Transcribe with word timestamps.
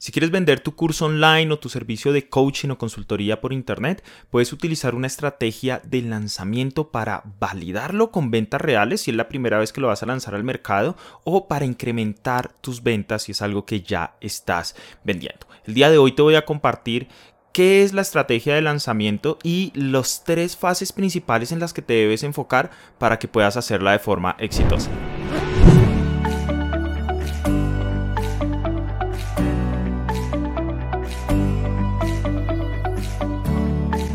Si 0.00 0.12
quieres 0.12 0.30
vender 0.30 0.60
tu 0.60 0.76
curso 0.76 1.06
online 1.06 1.52
o 1.52 1.58
tu 1.58 1.68
servicio 1.68 2.12
de 2.12 2.28
coaching 2.28 2.68
o 2.68 2.78
consultoría 2.78 3.40
por 3.40 3.52
internet, 3.52 4.04
puedes 4.30 4.52
utilizar 4.52 4.94
una 4.94 5.08
estrategia 5.08 5.82
de 5.84 6.02
lanzamiento 6.02 6.92
para 6.92 7.24
validarlo 7.40 8.12
con 8.12 8.30
ventas 8.30 8.60
reales 8.60 9.00
si 9.00 9.10
es 9.10 9.16
la 9.16 9.28
primera 9.28 9.58
vez 9.58 9.72
que 9.72 9.80
lo 9.80 9.88
vas 9.88 10.04
a 10.04 10.06
lanzar 10.06 10.36
al 10.36 10.44
mercado 10.44 10.96
o 11.24 11.48
para 11.48 11.64
incrementar 11.64 12.52
tus 12.60 12.84
ventas 12.84 13.24
si 13.24 13.32
es 13.32 13.42
algo 13.42 13.66
que 13.66 13.80
ya 13.80 14.14
estás 14.20 14.76
vendiendo. 15.02 15.48
El 15.64 15.74
día 15.74 15.90
de 15.90 15.98
hoy 15.98 16.12
te 16.12 16.22
voy 16.22 16.36
a 16.36 16.44
compartir 16.44 17.08
qué 17.52 17.82
es 17.82 17.92
la 17.92 18.02
estrategia 18.02 18.54
de 18.54 18.62
lanzamiento 18.62 19.36
y 19.42 19.72
las 19.74 20.22
tres 20.22 20.56
fases 20.56 20.92
principales 20.92 21.50
en 21.50 21.58
las 21.58 21.72
que 21.72 21.82
te 21.82 21.94
debes 21.94 22.22
enfocar 22.22 22.70
para 22.98 23.18
que 23.18 23.26
puedas 23.26 23.56
hacerla 23.56 23.90
de 23.90 23.98
forma 23.98 24.36
exitosa. 24.38 24.90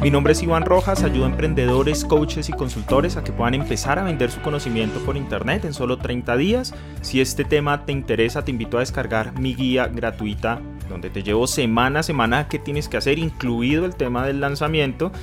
Mi 0.03 0.11
nombre 0.11 0.33
es 0.33 0.43
Iván 0.43 0.65
Rojas, 0.65 1.01
ayudo 1.01 1.23
a 1.23 1.29
emprendedores, 1.29 2.03
coaches 2.03 2.49
y 2.49 2.51
consultores 2.51 3.15
a 3.15 3.23
que 3.23 3.31
puedan 3.31 3.53
empezar 3.53 3.99
a 3.99 4.03
vender 4.03 4.31
su 4.31 4.41
conocimiento 4.41 4.99
por 4.99 5.15
internet 5.15 5.63
en 5.63 5.73
solo 5.73 5.97
30 5.97 6.35
días. 6.35 6.73
Si 6.99 7.21
este 7.21 7.45
tema 7.45 7.85
te 7.85 7.93
interesa, 7.93 8.43
te 8.43 8.51
invito 8.51 8.75
a 8.75 8.81
descargar 8.81 9.39
mi 9.39 9.55
guía 9.55 9.87
gratuita 9.87 10.59
donde 10.89 11.09
te 11.09 11.23
llevo 11.23 11.47
semana 11.47 12.01
a 12.01 12.03
semana 12.03 12.47
qué 12.49 12.59
tienes 12.59 12.89
que 12.89 12.97
hacer, 12.97 13.17
incluido 13.17 13.85
el 13.85 13.95
tema 13.95 14.25
del 14.25 14.41
lanzamiento 14.41 15.13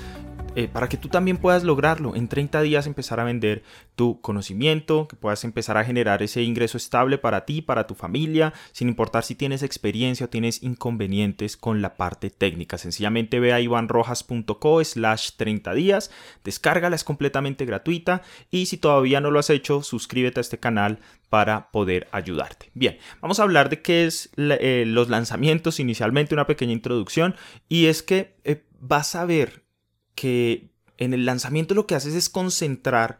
eh, 0.57 0.67
para 0.67 0.89
que 0.89 0.97
tú 0.97 1.09
también 1.09 1.37
puedas 1.37 1.63
lograrlo. 1.63 2.17
En 2.17 2.27
30 2.27 2.63
días 2.63 2.87
empezar 2.87 3.21
a 3.21 3.25
vender 3.25 3.63
tu 3.95 4.21
conocimiento, 4.21 5.07
que 5.07 5.15
puedas 5.15 5.45
empezar 5.45 5.77
a 5.77 5.85
generar 5.85 6.23
ese 6.23 6.43
ingreso 6.43 6.77
estable 6.77 7.19
para 7.19 7.45
ti, 7.45 7.63
para 7.63 7.87
tu 7.87 7.95
familia, 7.95 8.53
sin 8.73 8.89
importar 8.89 9.23
si 9.23 9.35
tienes 9.37 9.63
experiencia 9.63 10.27
o 10.27 10.29
tienes 10.29 10.63
inconvenientes 10.63 11.57
con 11.57 11.83
la 11.83 11.95
parte 11.95 12.31
técnica. 12.31 12.79
Sencillamente 12.79 13.39
ve 13.39 13.53
a 13.53 13.61
ivanrojas.co 13.61 14.85
slash 14.85 15.31
30 15.37 15.75
días, 15.75 16.11
descárgala, 16.43 16.97
es 16.97 17.05
completamente 17.05 17.65
gratuita 17.65 18.23
y 18.51 18.67
si 18.67 18.77
todavía 18.77 19.21
no 19.21 19.31
lo 19.31 19.39
has 19.39 19.51
hecho, 19.51 19.83
suscríbete 19.83 20.41
a 20.41 20.43
este 20.43 20.59
canal 20.59 20.99
para 21.29 21.71
poder 21.71 22.09
ayudarte. 22.11 22.71
Bien, 22.75 22.99
vamos 23.21 23.39
a 23.39 23.45
hablar 23.45 23.69
de 23.69 23.83
qué 23.83 24.05
es 24.05 24.31
eh, 24.37 24.85
los 24.87 25.09
lanzamientos 25.09 25.79
inicialmente, 25.79 26.35
una 26.35 26.49
pequeña 26.49 26.73
introducción 26.73 27.37
y 27.69 27.87
es 27.87 28.03
que 28.03 28.35
eh, 28.43 28.65
vas 28.81 29.15
a 29.15 29.25
ver 29.25 29.70
que 30.15 30.71
en 30.99 31.15
el 31.15 31.25
lanzamiento 31.25 31.75
lo 31.75 31.87
que 31.87 31.95
haces 31.95 32.15
es 32.15 32.29
concentrar 32.29 33.19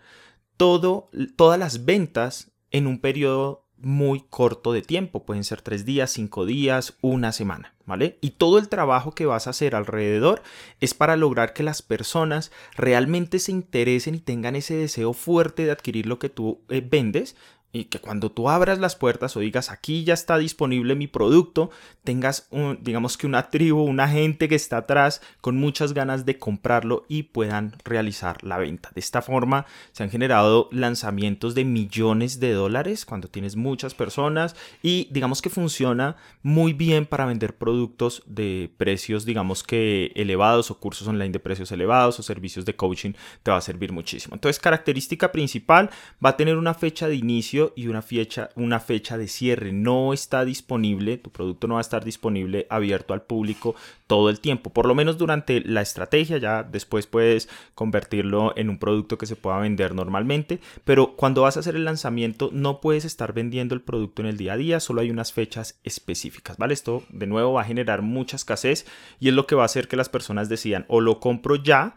todo, 0.57 1.11
todas 1.37 1.59
las 1.59 1.85
ventas 1.85 2.53
en 2.71 2.87
un 2.87 3.01
periodo 3.01 3.67
muy 3.79 4.25
corto 4.29 4.73
de 4.73 4.83
tiempo, 4.83 5.25
pueden 5.25 5.45
ser 5.45 5.63
tres 5.63 5.85
días, 5.85 6.11
cinco 6.11 6.45
días, 6.45 6.99
una 7.01 7.33
semana, 7.33 7.75
¿vale? 7.87 8.19
Y 8.21 8.33
todo 8.33 8.59
el 8.59 8.69
trabajo 8.69 9.13
que 9.13 9.27
vas 9.27 9.47
a 9.47 9.51
hacer 9.51 9.75
alrededor 9.75 10.43
es 10.81 10.93
para 10.93 11.17
lograr 11.17 11.55
que 11.55 11.63
las 11.63 11.81
personas 11.81 12.53
realmente 12.77 13.39
se 13.39 13.53
interesen 13.53 14.15
y 14.15 14.21
tengan 14.21 14.57
ese 14.57 14.75
deseo 14.75 15.15
fuerte 15.15 15.65
de 15.65 15.71
adquirir 15.71 16.07
lo 16.07 16.19
que 16.19 16.29
tú 16.29 16.61
eh, 16.69 16.87
vendes 16.87 17.37
y 17.73 17.85
que 17.85 18.01
cuando 18.01 18.31
tú 18.31 18.49
abras 18.49 18.79
las 18.79 18.97
puertas 18.97 19.37
o 19.37 19.41
digas 19.41 19.71
aquí 19.71 20.05
ya 20.05 20.15
está 20.15 20.39
disponible 20.39 20.95
mi 20.95 21.07
producto, 21.07 21.71
tengas 22.03 22.49
un, 22.51 22.79
digamos 22.83 23.17
que 23.17 23.27
una 23.27 23.51
tribu, 23.51 23.83
una 23.83 24.09
gente 24.09 24.49
que 24.49 24.57
está 24.57 24.79
atrás 24.79 25.23
con 25.41 25.57
muchas 25.57 25.93
ganas 25.93 26.27
de 26.27 26.39
comprarlo 26.39 27.05
y 27.09 27.25
puedan 27.25 27.77
realizar 27.85 28.43
la 28.43 28.59
venta. 28.59 28.91
De 28.95 29.01
esta 29.01 29.23
forma 29.23 29.67
se 29.93 30.03
han 30.03 30.11
generado 30.11 30.69
lanzamientos 30.73 31.55
de 31.55 31.65
millones 31.65 32.41
de 32.41 32.53
dólares 32.53 33.05
cuando 33.05 33.29
tienes 33.29 33.55
muchas 33.55 33.95
personas 33.95 34.57
y 34.83 35.09
digamos 35.13 35.41
que 35.41 35.51
funciona 35.51 36.17
muy 36.43 36.73
bien 36.73 37.07
para 37.07 37.27
vender 37.27 37.57
productos 37.57 38.23
de 38.27 38.73
precios 38.77 39.25
digamos 39.25 39.63
que 39.63 40.13
elevados 40.17 40.71
o 40.71 40.79
cursos 40.81 41.07
online 41.07 41.31
de 41.31 41.41
precios 41.41 41.71
elevados 41.71 42.19
o 42.19 42.23
servicios 42.23 42.65
de 42.65 42.75
coaching 42.75 43.13
te 43.43 43.51
va 43.51 43.59
a 43.59 43.61
servir 43.61 43.93
muchísimo. 43.93 44.35
Entonces 44.35 44.61
característica 44.61 45.31
principal 45.31 45.91
va 46.25 46.31
a 46.31 46.37
tener 46.37 46.57
una 46.57 46.75
fecha 46.75 47.07
de 47.07 47.15
inicio 47.15 47.60
y 47.77 47.89
una 47.89 48.03
fecha, 48.03 48.51
una 48.57 48.81
fecha 48.81 49.19
de 49.19 49.29
cierre. 49.29 49.73
No 49.73 50.13
está 50.13 50.45
disponible, 50.45 51.19
tu 51.19 51.31
producto 51.31 51.67
no 51.67 51.75
va 51.75 51.81
a 51.81 51.83
estar 51.83 52.05
disponible 52.05 52.67
abierto 52.71 53.15
al 53.15 53.23
público 53.23 53.75
todo 54.07 54.29
el 54.29 54.41
tiempo, 54.41 54.71
por 54.71 54.87
lo 54.87 54.97
menos 54.97 55.19
durante 55.19 55.61
la 55.61 55.83
estrategia, 55.83 56.39
ya 56.39 56.65
después 56.65 57.07
puedes 57.07 57.49
convertirlo 57.77 58.53
en 58.57 58.69
un 58.69 58.79
producto 58.79 59.17
que 59.19 59.27
se 59.27 59.37
pueda 59.37 59.59
vender 59.59 59.95
normalmente, 59.95 60.59
pero 60.85 61.15
cuando 61.15 61.43
vas 61.43 61.57
a 61.57 61.61
hacer 61.61 61.77
el 61.77 61.85
lanzamiento 61.85 62.51
no 62.53 62.81
puedes 62.81 63.05
estar 63.05 63.33
vendiendo 63.33 63.75
el 63.75 63.83
producto 63.83 64.23
en 64.23 64.27
el 64.27 64.37
día 64.37 64.55
a 64.55 64.57
día, 64.57 64.81
solo 64.81 65.01
hay 65.01 65.11
unas 65.11 65.33
fechas 65.33 65.79
específicas, 65.85 66.57
¿vale? 66.57 66.75
Esto 66.75 67.05
de 67.11 67.29
nuevo 67.29 67.53
va 67.53 67.63
a 67.63 67.67
generar 67.67 68.03
mucha 68.03 68.35
escasez 68.35 68.85
y 69.21 69.29
es 69.29 69.35
lo 69.35 69.47
que 69.47 69.55
va 69.55 69.63
a 69.63 69.67
hacer 69.67 69.87
que 69.87 69.97
las 69.97 70.09
personas 70.09 70.49
decidan 70.49 70.87
o 70.89 71.01
lo 71.01 71.21
compro 71.21 71.55
ya 71.55 71.95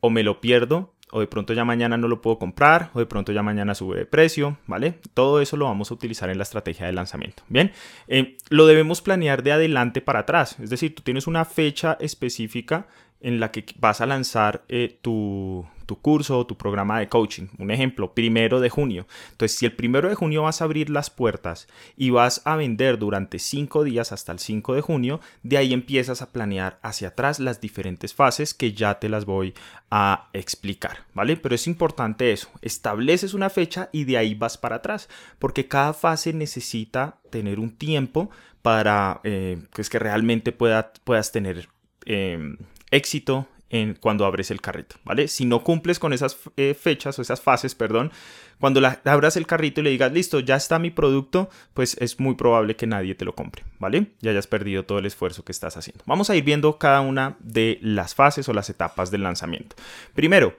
o 0.00 0.10
me 0.10 0.22
lo 0.22 0.42
pierdo 0.42 0.92
o 1.14 1.20
de 1.20 1.28
pronto 1.28 1.52
ya 1.52 1.64
mañana 1.64 1.96
no 1.96 2.08
lo 2.08 2.20
puedo 2.20 2.40
comprar, 2.40 2.90
o 2.92 2.98
de 2.98 3.06
pronto 3.06 3.30
ya 3.30 3.40
mañana 3.40 3.76
sube 3.76 3.98
de 3.98 4.04
precio, 4.04 4.58
¿vale? 4.66 4.98
Todo 5.14 5.40
eso 5.40 5.56
lo 5.56 5.66
vamos 5.66 5.92
a 5.92 5.94
utilizar 5.94 6.28
en 6.28 6.38
la 6.38 6.42
estrategia 6.42 6.86
de 6.86 6.92
lanzamiento. 6.92 7.44
Bien, 7.48 7.70
eh, 8.08 8.36
lo 8.48 8.66
debemos 8.66 9.00
planear 9.00 9.44
de 9.44 9.52
adelante 9.52 10.00
para 10.00 10.18
atrás, 10.20 10.56
es 10.58 10.70
decir, 10.70 10.92
tú 10.92 11.04
tienes 11.04 11.28
una 11.28 11.44
fecha 11.44 11.96
específica 12.00 12.88
en 13.20 13.38
la 13.38 13.52
que 13.52 13.64
vas 13.78 14.00
a 14.00 14.06
lanzar 14.06 14.64
eh, 14.68 14.98
tu, 15.02 15.64
tu 15.84 16.00
curso 16.00 16.38
o 16.38 16.46
tu 16.46 16.56
programa 16.56 16.98
de 16.98 17.08
coaching. 17.08 17.48
Un 17.58 17.70
ejemplo, 17.70 18.14
primero 18.14 18.60
de 18.60 18.70
junio. 18.70 19.06
Entonces, 19.32 19.58
si 19.58 19.66
el 19.66 19.72
primero 19.72 20.08
de 20.08 20.14
junio 20.14 20.42
vas 20.42 20.60
a 20.60 20.64
abrir 20.64 20.90
las 20.90 21.10
puertas 21.10 21.68
y 21.96 22.10
vas 22.10 22.42
a 22.44 22.56
vender 22.56 22.98
durante 22.98 23.38
cinco 23.38 23.84
días 23.84 24.12
hasta 24.12 24.32
el 24.32 24.38
5 24.38 24.74
de 24.74 24.80
junio, 24.80 25.20
de 25.42 25.56
ahí 25.56 25.72
empiezas 25.72 26.22
a 26.22 26.30
planear 26.32 26.78
hacia 26.82 27.08
atrás 27.08 27.40
las 27.40 27.60
diferentes 27.60 28.14
fases 28.14 28.54
que 28.54 28.72
ya 28.72 28.98
te 28.98 29.08
las 29.08 29.24
voy 29.24 29.54
a 29.90 30.28
explicar, 30.32 31.04
¿vale? 31.14 31.36
Pero 31.36 31.54
es 31.54 31.66
importante 31.66 32.32
eso, 32.32 32.50
estableces 32.62 33.34
una 33.34 33.50
fecha 33.50 33.90
y 33.92 34.04
de 34.04 34.18
ahí 34.18 34.34
vas 34.34 34.58
para 34.58 34.76
atrás, 34.76 35.08
porque 35.38 35.68
cada 35.68 35.92
fase 35.92 36.32
necesita 36.32 37.18
tener 37.30 37.60
un 37.60 37.76
tiempo 37.76 38.30
para 38.62 39.20
eh, 39.24 39.62
pues 39.74 39.90
que 39.90 39.98
realmente 39.98 40.52
pueda, 40.52 40.92
puedas 41.04 41.32
tener 41.32 41.68
eh, 42.06 42.56
éxito 42.90 43.46
en 43.70 43.94
cuando 43.94 44.24
abres 44.24 44.50
el 44.50 44.60
carrito, 44.60 44.96
¿vale? 45.04 45.28
Si 45.28 45.44
no 45.44 45.64
cumples 45.64 45.98
con 45.98 46.12
esas 46.12 46.36
eh, 46.56 46.74
fechas 46.74 47.18
o 47.18 47.22
esas 47.22 47.40
fases, 47.40 47.74
perdón, 47.74 48.12
cuando 48.60 48.80
abras 49.04 49.36
el 49.36 49.46
carrito 49.46 49.80
y 49.80 49.84
le 49.84 49.90
digas, 49.90 50.12
listo, 50.12 50.40
ya 50.40 50.56
está 50.56 50.78
mi 50.78 50.90
producto, 50.90 51.50
pues 51.72 51.96
es 52.00 52.20
muy 52.20 52.34
probable 52.34 52.76
que 52.76 52.86
nadie 52.86 53.14
te 53.14 53.24
lo 53.24 53.34
compre, 53.34 53.64
¿vale? 53.78 54.12
Ya 54.20 54.30
hayas 54.30 54.46
perdido 54.46 54.84
todo 54.84 54.98
el 54.98 55.06
esfuerzo 55.06 55.44
que 55.44 55.52
estás 55.52 55.76
haciendo. 55.76 56.04
Vamos 56.06 56.30
a 56.30 56.36
ir 56.36 56.44
viendo 56.44 56.78
cada 56.78 57.00
una 57.00 57.36
de 57.40 57.78
las 57.82 58.14
fases 58.14 58.48
o 58.48 58.52
las 58.52 58.70
etapas 58.70 59.10
del 59.10 59.22
lanzamiento. 59.22 59.76
Primero, 60.14 60.56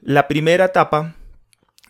la 0.00 0.28
primera 0.28 0.66
etapa 0.66 1.16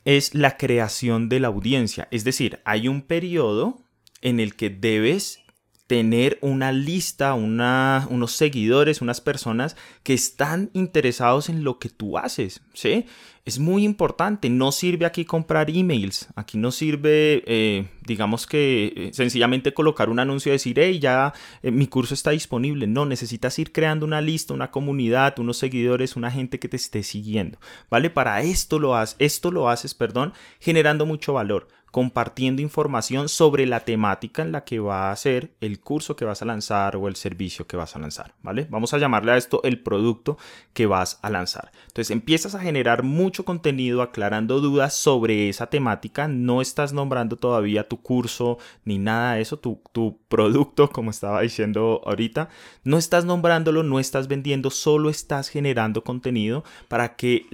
es 0.05 0.35
la 0.35 0.57
creación 0.57 1.29
de 1.29 1.41
la 1.41 1.49
audiencia, 1.49 2.09
es 2.11 2.25
decir, 2.25 2.61
hay 2.65 2.89
un 2.89 3.03
periodo 3.03 3.79
en 4.23 4.41
el 4.41 4.57
que 4.57 4.71
debes 4.71 5.43
tener 5.91 6.39
una 6.41 6.71
lista, 6.71 7.35
unos 7.35 8.31
seguidores, 8.31 9.01
unas 9.01 9.21
personas 9.21 9.75
que 10.05 10.15
están 10.15 10.71
interesados 10.73 11.49
en 11.49 11.65
lo 11.65 11.81
que 11.81 11.89
tú 11.89 12.17
haces, 12.17 12.63
¿sí? 12.75 13.07
Es 13.45 13.59
muy 13.59 13.85
importante, 13.85 14.49
no 14.51 14.71
sirve 14.71 15.05
aquí 15.05 15.25
comprar 15.25 15.69
emails, 15.69 16.29
aquí 16.37 16.59
no 16.59 16.71
sirve, 16.71 17.43
eh, 17.45 17.89
digamos 18.07 18.47
que 18.47 18.93
eh, 18.95 19.11
sencillamente 19.13 19.75
colocar 19.75 20.11
un 20.11 20.21
anuncio 20.21 20.53
y 20.53 20.53
decir, 20.53 20.79
hey, 20.79 21.01
ya 21.01 21.33
eh, 21.65 21.73
mi 21.73 21.89
curso 21.89 22.15
está 22.15 22.31
disponible. 22.31 22.87
No, 22.87 23.05
necesitas 23.05 23.59
ir 23.59 23.73
creando 23.73 24.07
una 24.07 24.21
lista, 24.21 24.55
una 24.55 24.71
comunidad, 24.71 25.41
unos 25.41 25.57
seguidores, 25.57 26.15
una 26.15 26.31
gente 26.31 26.61
que 26.61 26.69
te 26.69 26.77
esté 26.77 27.03
siguiendo, 27.03 27.59
¿vale? 27.91 28.11
Para 28.11 28.43
esto 28.43 28.79
lo 28.79 28.95
haces, 28.95 29.17
esto 29.19 29.51
lo 29.51 29.69
haces, 29.69 29.95
perdón, 29.95 30.35
generando 30.61 31.05
mucho 31.05 31.33
valor 31.33 31.67
compartiendo 31.91 32.63
información 32.63 33.29
sobre 33.29 33.67
la 33.67 33.81
temática 33.81 34.43
en 34.43 34.53
la 34.53 34.65
que 34.65 34.79
va 34.79 35.11
a 35.11 35.17
ser 35.17 35.51
el 35.61 35.81
curso 35.81 36.17
que 36.17 36.25
vas 36.25 36.43
a 36.43 36.45
lanzar 36.45 36.97
o 36.97 37.09
el 37.09 37.17
servicio 37.17 37.67
que 37.67 37.77
vas 37.77 37.97
a 37.97 37.99
lanzar, 37.99 38.35
¿vale? 38.43 38.67
Vamos 38.71 38.95
a 38.95 38.99
llamarle 38.99 39.33
a 39.33 39.37
esto 39.37 39.61
el 39.65 39.81
producto 39.81 40.39
que 40.73 40.87
vas 40.87 41.19
a 41.23 41.31
lanzar. 41.31 41.73
Entonces 41.89 42.11
empiezas 42.11 42.55
a 42.55 42.61
generar 42.61 43.03
mucho 43.03 43.45
contenido 43.45 44.03
aclarando 44.03 44.61
dudas 44.61 44.95
sobre 44.95 45.49
esa 45.49 45.67
temática, 45.67 46.29
no 46.29 46.61
estás 46.61 46.93
nombrando 46.93 47.37
todavía 47.37 47.89
tu 47.89 48.01
curso 48.01 48.59
ni 48.85 48.99
nada 48.99 49.35
de 49.35 49.43
eso, 49.43 49.59
tu, 49.59 49.81
producto, 50.29 50.91
como 50.91 51.11
estaba 51.11 51.41
diciendo 51.41 52.03
ahorita, 52.05 52.49
no 52.85 52.99
estás 52.99 53.25
nombrándolo, 53.25 53.83
no 53.83 53.99
estás 53.99 54.29
vendiendo, 54.29 54.71
solo 54.71 55.11
estás 55.11 55.49
generando 55.49 56.05
contenido 56.05 56.65
para 56.89 57.17
que, 57.17 57.47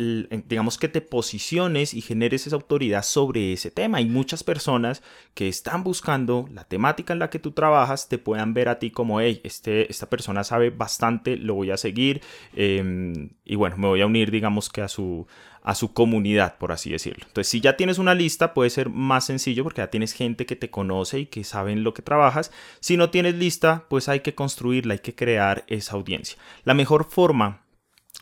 digamos 0.46 0.76
que 0.76 0.88
te 0.88 1.00
posiciones 1.00 1.94
y 1.94 2.02
generes 2.02 2.46
esa 2.46 2.56
autoridad 2.56 3.02
sobre 3.02 3.52
ese 3.52 3.70
tema. 3.70 3.98
Hay 3.98 4.04
muchas 4.26 4.42
personas 4.42 5.04
que 5.34 5.46
están 5.46 5.84
buscando 5.84 6.48
la 6.52 6.64
temática 6.64 7.12
en 7.12 7.20
la 7.20 7.30
que 7.30 7.38
tú 7.38 7.52
trabajas 7.52 8.08
te 8.08 8.18
puedan 8.18 8.54
ver 8.54 8.68
a 8.68 8.80
ti 8.80 8.90
como, 8.90 9.20
hey, 9.20 9.40
este, 9.44 9.88
esta 9.88 10.10
persona 10.10 10.42
sabe 10.42 10.70
bastante, 10.70 11.36
lo 11.36 11.54
voy 11.54 11.70
a 11.70 11.76
seguir 11.76 12.22
em, 12.56 13.30
y 13.44 13.54
bueno, 13.54 13.76
me 13.76 13.86
voy 13.86 14.00
a 14.00 14.06
unir, 14.06 14.32
digamos 14.32 14.68
que 14.68 14.82
a 14.82 14.88
su, 14.88 15.28
a 15.62 15.76
su 15.76 15.92
comunidad, 15.92 16.58
por 16.58 16.72
así 16.72 16.90
decirlo. 16.90 17.24
Entonces, 17.28 17.46
si 17.48 17.60
ya 17.60 17.76
tienes 17.76 17.98
una 17.98 18.16
lista, 18.16 18.52
puede 18.52 18.70
ser 18.70 18.88
más 18.88 19.26
sencillo 19.26 19.62
porque 19.62 19.82
ya 19.82 19.90
tienes 19.90 20.12
gente 20.12 20.44
que 20.44 20.56
te 20.56 20.70
conoce 20.70 21.20
y 21.20 21.26
que 21.26 21.44
saben 21.44 21.84
lo 21.84 21.94
que 21.94 22.02
trabajas. 22.02 22.50
Si 22.80 22.96
no 22.96 23.10
tienes 23.10 23.36
lista, 23.36 23.84
pues 23.88 24.08
hay 24.08 24.20
que 24.20 24.34
construirla, 24.34 24.94
hay 24.94 24.98
que 24.98 25.14
crear 25.14 25.62
esa 25.68 25.94
audiencia. 25.94 26.36
La 26.64 26.74
mejor 26.74 27.04
forma 27.04 27.62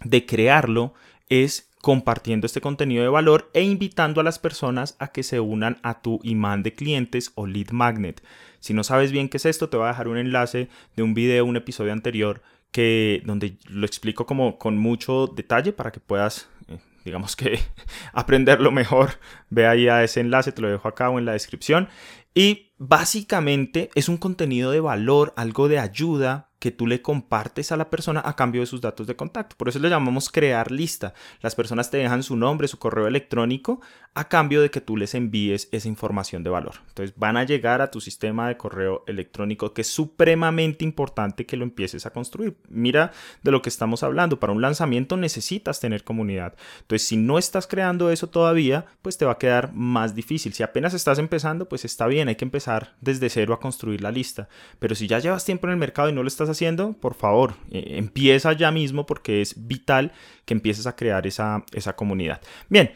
de 0.04 0.26
crearlo 0.26 0.92
es 1.30 1.70
compartiendo 1.84 2.46
este 2.46 2.62
contenido 2.62 3.02
de 3.02 3.10
valor 3.10 3.50
e 3.52 3.60
invitando 3.60 4.18
a 4.18 4.24
las 4.24 4.38
personas 4.38 4.96
a 5.00 5.08
que 5.08 5.22
se 5.22 5.38
unan 5.38 5.76
a 5.82 6.00
tu 6.00 6.18
imán 6.22 6.62
de 6.62 6.72
clientes 6.72 7.32
o 7.34 7.46
lead 7.46 7.72
magnet. 7.72 8.24
Si 8.58 8.72
no 8.72 8.82
sabes 8.84 9.12
bien 9.12 9.28
qué 9.28 9.36
es 9.36 9.44
esto, 9.44 9.68
te 9.68 9.76
voy 9.76 9.84
a 9.84 9.88
dejar 9.88 10.08
un 10.08 10.16
enlace 10.16 10.70
de 10.96 11.02
un 11.02 11.12
video, 11.12 11.44
un 11.44 11.56
episodio 11.56 11.92
anterior 11.92 12.40
que 12.70 13.20
donde 13.26 13.58
lo 13.68 13.84
explico 13.84 14.24
como 14.24 14.56
con 14.56 14.78
mucho 14.78 15.26
detalle 15.26 15.74
para 15.74 15.92
que 15.92 16.00
puedas 16.00 16.48
eh, 16.68 16.78
digamos 17.04 17.36
que 17.36 17.58
aprenderlo 18.14 18.72
mejor, 18.72 19.18
ve 19.50 19.66
ahí 19.66 19.86
a 19.86 20.02
ese 20.02 20.20
enlace, 20.20 20.52
te 20.52 20.62
lo 20.62 20.70
dejo 20.70 20.88
acá 20.88 21.10
o 21.10 21.18
en 21.18 21.26
la 21.26 21.32
descripción. 21.32 21.90
Y 22.34 22.72
básicamente 22.78 23.90
es 23.94 24.08
un 24.08 24.16
contenido 24.16 24.70
de 24.70 24.80
valor, 24.80 25.34
algo 25.36 25.68
de 25.68 25.78
ayuda 25.78 26.48
que 26.64 26.70
tú 26.70 26.86
le 26.86 27.02
compartes 27.02 27.72
a 27.72 27.76
la 27.76 27.90
persona 27.90 28.22
a 28.24 28.36
cambio 28.36 28.62
de 28.62 28.66
sus 28.66 28.80
datos 28.80 29.06
de 29.06 29.16
contacto. 29.16 29.54
Por 29.58 29.68
eso 29.68 29.78
le 29.80 29.90
llamamos 29.90 30.30
crear 30.30 30.70
lista. 30.70 31.12
Las 31.42 31.54
personas 31.54 31.90
te 31.90 31.98
dejan 31.98 32.22
su 32.22 32.36
nombre, 32.36 32.68
su 32.68 32.78
correo 32.78 33.06
electrónico 33.06 33.82
a 34.14 34.28
cambio 34.28 34.62
de 34.62 34.70
que 34.70 34.80
tú 34.80 34.96
les 34.96 35.14
envíes 35.14 35.68
esa 35.72 35.88
información 35.88 36.42
de 36.42 36.48
valor. 36.48 36.76
Entonces 36.88 37.14
van 37.18 37.36
a 37.36 37.44
llegar 37.44 37.82
a 37.82 37.90
tu 37.90 38.00
sistema 38.00 38.48
de 38.48 38.56
correo 38.56 39.04
electrónico 39.06 39.74
que 39.74 39.82
es 39.82 39.88
supremamente 39.88 40.86
importante 40.86 41.44
que 41.44 41.58
lo 41.58 41.64
empieces 41.64 42.06
a 42.06 42.14
construir. 42.14 42.56
Mira 42.70 43.12
de 43.42 43.50
lo 43.50 43.60
que 43.60 43.68
estamos 43.68 44.02
hablando. 44.02 44.40
Para 44.40 44.54
un 44.54 44.62
lanzamiento 44.62 45.18
necesitas 45.18 45.80
tener 45.80 46.02
comunidad. 46.02 46.54
Entonces 46.80 47.06
si 47.06 47.18
no 47.18 47.36
estás 47.36 47.66
creando 47.66 48.10
eso 48.10 48.30
todavía, 48.30 48.86
pues 49.02 49.18
te 49.18 49.26
va 49.26 49.32
a 49.32 49.38
quedar 49.38 49.74
más 49.74 50.14
difícil. 50.14 50.54
Si 50.54 50.62
apenas 50.62 50.94
estás 50.94 51.18
empezando, 51.18 51.68
pues 51.68 51.84
está 51.84 52.06
bien, 52.06 52.28
hay 52.28 52.36
que 52.36 52.46
empezar 52.46 52.94
desde 53.02 53.28
cero 53.28 53.52
a 53.52 53.60
construir 53.60 54.00
la 54.00 54.10
lista. 54.10 54.48
Pero 54.78 54.94
si 54.94 55.08
ya 55.08 55.18
llevas 55.18 55.44
tiempo 55.44 55.66
en 55.66 55.72
el 55.72 55.78
mercado 55.78 56.08
y 56.08 56.14
no 56.14 56.22
lo 56.22 56.28
estás 56.28 56.53
haciendo, 56.54 56.94
por 56.94 57.14
favor, 57.14 57.54
eh, 57.70 57.96
empieza 57.98 58.52
ya 58.52 58.70
mismo 58.70 59.06
porque 59.06 59.40
es 59.40 59.66
vital 59.66 60.12
que 60.44 60.54
empieces 60.54 60.86
a 60.86 60.96
crear 60.96 61.26
esa, 61.26 61.64
esa 61.72 61.94
comunidad. 61.94 62.40
Bien, 62.68 62.92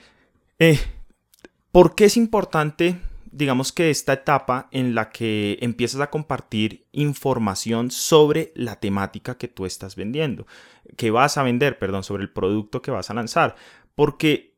eh, 0.59 0.79
¿por 1.71 1.95
qué 1.95 2.07
es 2.07 2.17
importante, 2.17 2.97
digamos 3.31 3.73
que 3.73 3.91
esta 3.91 4.15
etapa 4.15 4.69
en 4.73 4.95
la 4.95 5.11
que 5.11 5.59
empiezas 5.61 6.01
a 6.01 6.11
compartir 6.11 6.87
información 6.93 7.91
sobre 7.91 8.53
la 8.55 8.77
temática 8.77 9.37
que 9.37 9.49
tú 9.49 9.67
estás 9.67 9.97
vendiendo, 9.97 10.47
que 10.97 11.11
vas 11.11 11.37
a 11.39 11.43
vender, 11.43 11.79
perdón, 11.79 12.05
sobre 12.05 12.23
el 12.23 12.31
producto 12.31 12.83
que 12.83 12.91
vas 12.91 13.11
a 13.11 13.15
lanzar? 13.15 13.57
Porque 13.95 14.58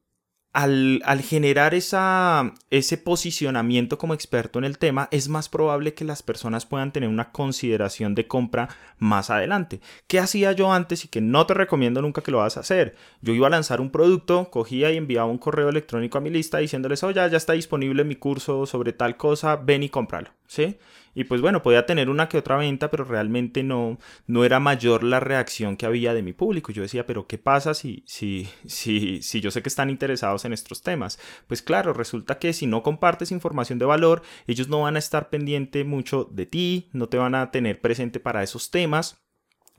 al, 0.53 1.23
generar 1.23 1.75
esa, 1.75 2.55
ese 2.71 2.99
posicionamiento 2.99 3.99
como 3.99 4.15
experto 4.15 4.59
en 4.59 4.65
el 4.65 4.79
tema, 4.79 5.09
es 5.13 5.29
más 5.29 5.49
probable 5.49 5.95
que 5.95 6.05
las 6.05 6.23
personas 6.23 6.67
puedan 6.67 6.93
tener 6.93 7.09
una 7.09 7.31
consideración 7.31 8.15
de 8.15 8.27
compra 8.27 8.69
más 8.99 9.31
adelante. 9.31 9.81
¿Qué 10.09 10.19
hacía 10.19 10.53
yo 10.53 10.73
antes 10.73 11.05
y 11.05 11.09
que 11.09 11.21
no 11.21 11.47
te 11.47 11.55
recomiendo 11.55 12.03
nunca 12.03 12.23
que 12.23 12.33
lo 12.33 12.39
vas 12.39 12.57
a 12.57 12.61
hacer? 12.61 12.97
Yo 13.21 13.33
iba 13.33 13.47
a 13.47 13.51
lanzar 13.51 13.81
un 13.81 13.91
producto, 13.91 14.51
cogía 14.51 14.91
y 14.91 14.97
enviaba 14.97 15.31
un 15.31 15.39
correo 15.39 15.69
electrónico 15.69 16.19
a 16.19 16.21
mi 16.21 16.31
lista 16.31 16.59
diciéndoles, 16.59 17.05
oye, 17.05 17.15
ya 17.31 17.37
está 17.37 17.53
disponible 17.53 18.03
mi 18.05 18.17
curso 18.17 18.67
sobre 18.67 18.93
tal 18.93 19.17
cosa, 19.17 19.57
ven 19.57 19.85
y 19.85 19.89
cómpralo, 19.89 20.31
¿sí? 20.47 20.79
Y 21.15 21.25
pues 21.25 21.41
bueno, 21.41 21.63
podía 21.63 21.87
tener 21.87 22.09
una 22.09 22.29
que 22.29 22.39
otra 22.39 22.57
venta, 22.57 22.91
pero 22.91 23.05
realmente 23.05 23.63
no, 23.63 23.99
no 24.27 24.45
era 24.45 24.61
mayor 24.61 25.03
la 25.03 25.21
reacción 25.21 25.77
que 25.77 25.87
había 25.87 26.15
de 26.15 26.23
mi 26.23 26.33
público. 26.33 26.73
Yo 26.73 26.83
decía, 26.83 27.07
pero 27.07 27.27
¿qué 27.27 27.39
pasa 27.39 27.75
si, 27.75 28.05
si, 28.07 28.49
si, 28.67 29.23
si 29.23 29.41
yo 29.41 29.51
sé 29.51 29.63
que 29.63 29.69
están 29.69 29.91
interesados 29.91 30.45
en 30.45 30.53
estos 30.53 30.83
temas? 30.83 31.19
Pues 31.47 31.63
claro, 31.63 31.93
resulta 31.93 32.39
que 32.39 32.53
si 32.53 32.67
no 32.67 32.83
compartes 32.83 33.33
información 33.33 33.79
de 33.79 33.87
valor, 33.87 34.23
ellos 34.47 34.69
no 34.69 34.83
van 34.83 34.97
a 34.97 35.01
estar 35.01 35.31
pendiente 35.31 35.85
mucho 35.85 36.29
de 36.31 36.47
ti, 36.47 36.89
no 36.93 37.09
te 37.09 37.19
van 37.19 37.35
a 37.35 37.51
tener 37.51 37.81
presente 37.81 38.21
para 38.21 38.43
esos 38.43 38.71
temas 38.71 39.20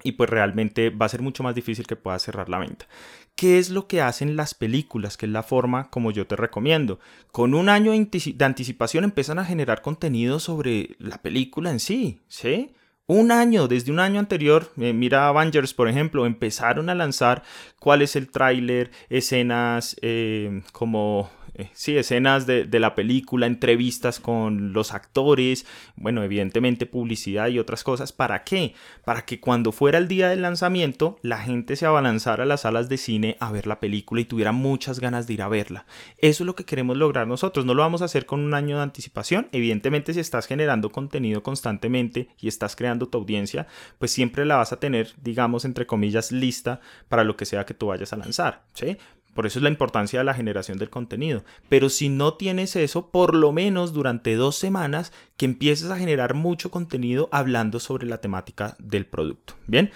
y 0.04 0.14
pues 0.14 0.30
realmente 0.30 0.90
va 0.90 1.06
a 1.06 1.10
ser 1.10 1.22
mucho 1.22 1.44
más 1.44 1.56
difícil 1.56 1.88
que 1.88 1.96
puedas 1.96 2.24
cerrar 2.24 2.50
la 2.50 2.60
venta. 2.60 2.88
¿Qué 3.36 3.58
es 3.58 3.70
lo 3.70 3.88
que 3.88 4.02
hacen 4.02 4.36
las 4.36 4.54
películas? 4.54 5.18
Que 5.18 5.26
es 5.26 5.32
la 5.32 5.44
forma 5.44 5.90
como 5.90 6.12
yo 6.12 6.28
te 6.28 6.36
recomiendo. 6.36 7.00
Con 7.32 7.54
un 7.54 7.70
año 7.70 7.92
de 7.92 8.46
anticipación 8.46 9.04
empiezan 9.04 9.40
a 9.40 9.46
generar 9.46 9.82
contenido 9.82 10.40
sobre 10.40 10.96
la 11.00 11.22
película 11.22 11.72
en 11.72 11.80
sí, 11.80 12.20
¿sí? 12.28 12.74
Un 13.08 13.32
año, 13.32 13.68
desde 13.68 13.92
un 13.92 14.00
año 14.00 14.20
anterior, 14.20 14.72
eh, 14.78 14.94
mira 14.94 15.28
Avengers, 15.28 15.74
por 15.74 15.90
ejemplo, 15.90 16.26
empezaron 16.26 16.90
a 16.90 16.96
lanzar 16.96 17.44
cuál 17.78 18.02
es 18.02 18.16
el 18.16 18.30
tráiler, 18.32 18.92
escenas 19.10 19.98
eh, 20.02 20.62
como 20.72 21.30
eh, 21.54 21.70
sí, 21.74 21.98
escenas 21.98 22.46
de, 22.48 22.68
la 22.80 22.96
película, 22.96 23.46
entrevistas 23.46 24.20
con 24.20 24.74
los 24.74 24.94
actores, 24.94 25.66
bueno, 25.96 26.24
evidentemente 26.24 26.86
publicidad 26.86 27.48
y 27.50 27.60
otras 27.60 27.84
cosas. 27.84 28.14
¿Para 28.14 28.44
qué? 28.44 28.74
Para 29.04 29.26
que 29.26 29.40
cuando 29.40 29.72
fuera 29.72 29.98
el 29.98 30.08
día 30.08 30.30
del 30.30 30.42
lanzamiento, 30.42 31.18
la 31.22 31.40
gente 31.40 31.76
se 31.76 31.86
abalanzara 31.86 32.44
a 32.44 32.46
las 32.46 32.62
salas 32.62 32.90
de 32.90 32.98
cine 32.98 33.38
a 33.40 33.52
ver 33.52 33.68
la 33.68 33.80
película 33.80 34.22
y 34.22 34.26
tuviera 34.26 34.52
muchas 34.52 35.00
ganas 35.00 35.28
de 35.28 35.34
ir 35.34 35.42
a 35.42 35.50
verla. 35.50 35.86
Eso 36.18 36.44
es 36.44 36.46
lo 36.46 36.56
que 36.56 36.66
queremos 36.66 36.98
lograr 36.98 37.28
nosotros. 37.28 37.66
No 37.66 37.74
lo 37.74 37.82
vamos 37.82 38.02
a 38.02 38.06
hacer 38.06 38.26
con 38.26 38.40
un 38.40 38.54
año 38.54 38.78
de 38.78 38.84
anticipación. 38.84 39.50
Evidentemente, 39.52 40.14
si 40.14 40.20
estás 40.20 40.48
generando 40.48 40.92
contenido 40.92 41.44
constantemente 41.44 42.30
y 42.40 42.48
estás 42.48 42.76
creando 42.76 43.10
tu 43.10 43.18
audiencia, 43.18 43.68
pues 44.00 44.12
siempre 44.12 44.46
la 44.46 44.56
vas 44.56 44.72
a 44.72 44.80
tener, 44.80 45.14
digamos, 45.22 45.66
entre 45.66 45.86
comillas, 45.86 46.32
lista 46.32 46.80
para 47.10 47.24
lo 47.24 47.36
que 47.36 47.46
sea 47.46 47.66
que 47.66 47.74
tú 47.74 47.88
vayas 47.88 48.14
a 48.14 48.18
lanzar. 48.18 48.64
¿sí? 48.74 48.98
Por 49.34 49.46
eso 49.46 49.60
es 49.60 49.64
la 49.64 49.70
importancia 49.70 50.20
de 50.20 50.26
la 50.26 50.34
generación 50.34 50.78
del 50.78 50.90
contenido. 50.90 51.44
Pero 51.70 51.90
si 51.90 52.10
no 52.10 52.34
tienes 52.34 52.76
eso, 52.76 53.12
por 53.12 53.34
lo 53.36 53.52
menos 53.52 53.94
durante 53.94 54.36
dos 54.36 54.58
semanas 54.58 55.14
que 55.38 55.46
empieces 55.46 55.90
a 55.90 55.98
generar 55.98 56.34
mucho 56.34 56.70
contenido 56.70 57.30
hablando 57.32 57.80
sobre 57.80 58.08
la 58.08 58.20
temática 58.20 58.76
del 58.80 59.06
producto. 59.06 59.56
Bien, 59.68 59.92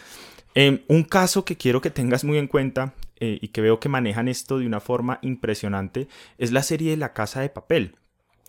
em, 0.54 0.82
un 0.88 1.04
caso 1.04 1.44
que 1.44 1.58
quiero 1.58 1.82
que 1.82 1.90
tengas 1.92 2.24
muy 2.24 2.38
en 2.38 2.48
cuenta 2.48 2.94
eh, 3.20 3.40
y 3.42 3.50
que 3.50 3.62
veo 3.62 3.80
que 3.80 3.90
manejan 3.90 4.28
esto 4.28 4.60
de 4.60 4.68
una 4.68 4.80
forma 4.80 5.20
impresionante 5.22 6.08
es 6.38 6.52
la 6.52 6.64
serie 6.64 6.92
de 6.92 6.98
La 6.98 7.14
Casa 7.14 7.42
de 7.42 7.50
Papel. 7.50 7.96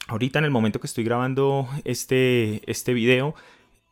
Ahorita 0.08 0.38
en 0.38 0.44
el 0.44 0.50
momento 0.50 0.80
que 0.80 0.86
estoy 0.86 1.04
grabando 1.04 1.68
este, 1.84 2.62
este 2.70 2.94
video, 2.94 3.34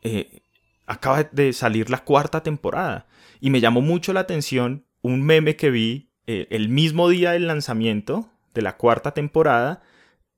eh, 0.03 0.43
acaba 0.87 1.25
de 1.25 1.53
salir 1.53 1.91
la 1.91 2.05
cuarta 2.05 2.43
temporada 2.43 3.07
y 3.41 3.51
me 3.51 3.61
llamó 3.61 3.81
mucho 3.81 4.13
la 4.13 4.21
atención 4.21 4.85
un 5.03 5.23
meme 5.23 5.57
que 5.57 5.71
vi 5.71 6.11
eh, 6.27 6.47
el 6.51 6.69
mismo 6.69 7.09
día 7.09 7.33
del 7.33 7.47
lanzamiento 7.47 8.29
de 8.55 8.63
la 8.63 8.77
cuarta 8.77 9.13
temporada, 9.13 9.83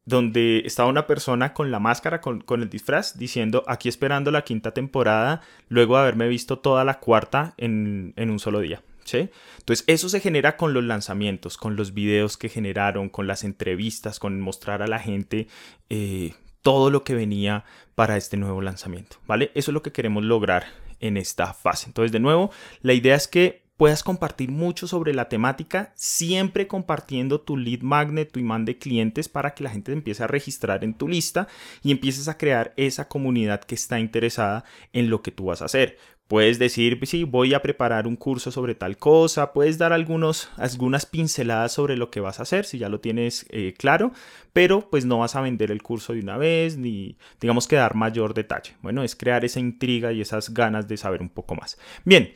donde 0.05 0.63
estaba 0.65 0.89
una 0.89 1.07
persona 1.07 1.53
con 1.53 1.71
la 1.71 1.81
máscara, 1.81 2.21
con, 2.21 2.45
el 2.49 2.71
disfraz, 2.71 3.19
diciendo 3.19 3.65
aquí 3.67 3.89
esperando 3.89 4.31
la 4.31 4.43
quinta 4.43 4.73
temporada, 4.73 5.43
luego 5.69 5.97
de 5.97 6.03
haberme 6.03 6.29
visto 6.29 6.59
toda 6.59 6.85
la 6.85 7.01
cuarta 7.01 7.55
en, 7.57 8.15
un 8.17 8.39
solo 8.39 8.61
día. 8.61 8.83
¿Sí? 9.05 9.31
Entonces 9.59 9.85
eso 9.87 10.09
se 10.09 10.19
genera 10.19 10.57
con 10.57 10.75
los 10.75 10.83
lanzamientos, 10.83 11.57
con 11.57 11.77
los 11.77 11.95
videos 11.95 12.37
que 12.37 12.49
generaron, 12.49 13.09
con 13.09 13.29
las 13.29 13.45
entrevistas, 13.45 14.19
con 14.19 14.41
mostrar 14.41 14.83
a 14.83 14.89
la 14.89 14.99
gente 14.99 15.47
eh, 15.91 16.35
todo 16.61 16.91
lo 16.91 17.05
que 17.05 17.15
venía 17.15 17.65
para 17.95 18.17
este 18.17 18.37
nuevo 18.37 18.61
lanzamiento, 18.63 19.19
¿vale? 19.29 19.53
Eso 19.55 19.71
es 19.71 19.75
lo 19.75 19.83
que 19.85 19.93
queremos 19.93 20.25
lograr 20.25 20.65
en 20.99 21.17
esta 21.17 21.55
fase. 21.55 21.87
Entonces, 21.87 22.11
de 22.11 22.19
nuevo, 22.19 22.51
la 22.83 22.95
idea 22.95 23.15
es 23.15 23.29
que 23.29 23.66
puedas 23.77 24.03
compartir 24.03 24.51
mucho 24.51 24.87
sobre 24.87 25.13
la 25.13 25.29
temática, 25.29 25.93
siempre 25.95 26.67
compartiendo 26.67 27.41
tu 27.41 27.57
lead 27.57 27.83
magnet, 27.83 28.33
tu 28.33 28.41
imán 28.41 28.65
de 28.65 28.79
clientes 28.79 29.29
para 29.29 29.55
que 29.55 29.65
la 29.65 29.71
gente 29.71 29.93
empiece 29.93 30.23
a 30.23 30.29
registrar 30.29 30.83
en 30.85 30.95
tu 30.95 31.09
lista 31.09 31.47
y 31.83 31.91
empieces 31.91 32.29
a 32.29 32.39
crear 32.39 32.73
esa 32.77 33.09
comunidad 33.09 33.61
que 33.61 33.75
está 33.75 34.01
interesada 34.01 34.65
en 34.93 35.11
lo 35.11 35.23
que 35.23 35.31
tú 35.31 35.47
vas 35.47 35.63
a 35.63 35.67
hacer. 35.67 35.99
Puedes 36.27 36.59
decir, 36.59 36.99
sí, 37.05 37.23
voy 37.23 37.55
a 37.55 37.63
preparar 37.63 38.09
un 38.09 38.17
curso 38.17 38.51
sobre 38.51 38.75
tal 38.75 38.97
cosa, 38.97 39.53
puedes 39.53 39.79
dar 39.79 39.93
algunos, 39.93 40.51
algunas 40.57 41.07
pinceladas 41.07 41.71
sobre 41.71 41.97
lo 41.97 42.11
que 42.11 42.19
vas 42.19 42.41
a 42.41 42.43
hacer, 42.43 42.65
si 42.65 42.79
ya 42.79 42.89
lo 42.89 42.99
tienes 42.99 43.47
eh, 43.51 43.75
claro, 43.79 44.11
pero 44.53 44.91
pues 44.91 45.05
no 45.05 45.19
vas 45.19 45.37
a 45.37 45.41
vender 45.41 45.71
el 45.71 45.85
curso 45.85 46.15
de 46.15 46.21
una 46.21 46.37
vez, 46.37 46.79
ni 46.79 47.17
digamos 47.41 47.69
que 47.69 47.77
dar 47.77 47.95
mayor 47.95 48.35
detalle. 48.35 48.75
Bueno, 48.83 49.05
es 49.05 49.15
crear 49.15 49.45
esa 49.45 49.61
intriga 49.61 50.13
y 50.13 50.21
esas 50.21 50.53
ganas 50.53 50.89
de 50.89 50.97
saber 50.97 51.23
un 51.23 51.29
poco 51.29 51.55
más. 51.55 51.79
Bien, 52.05 52.33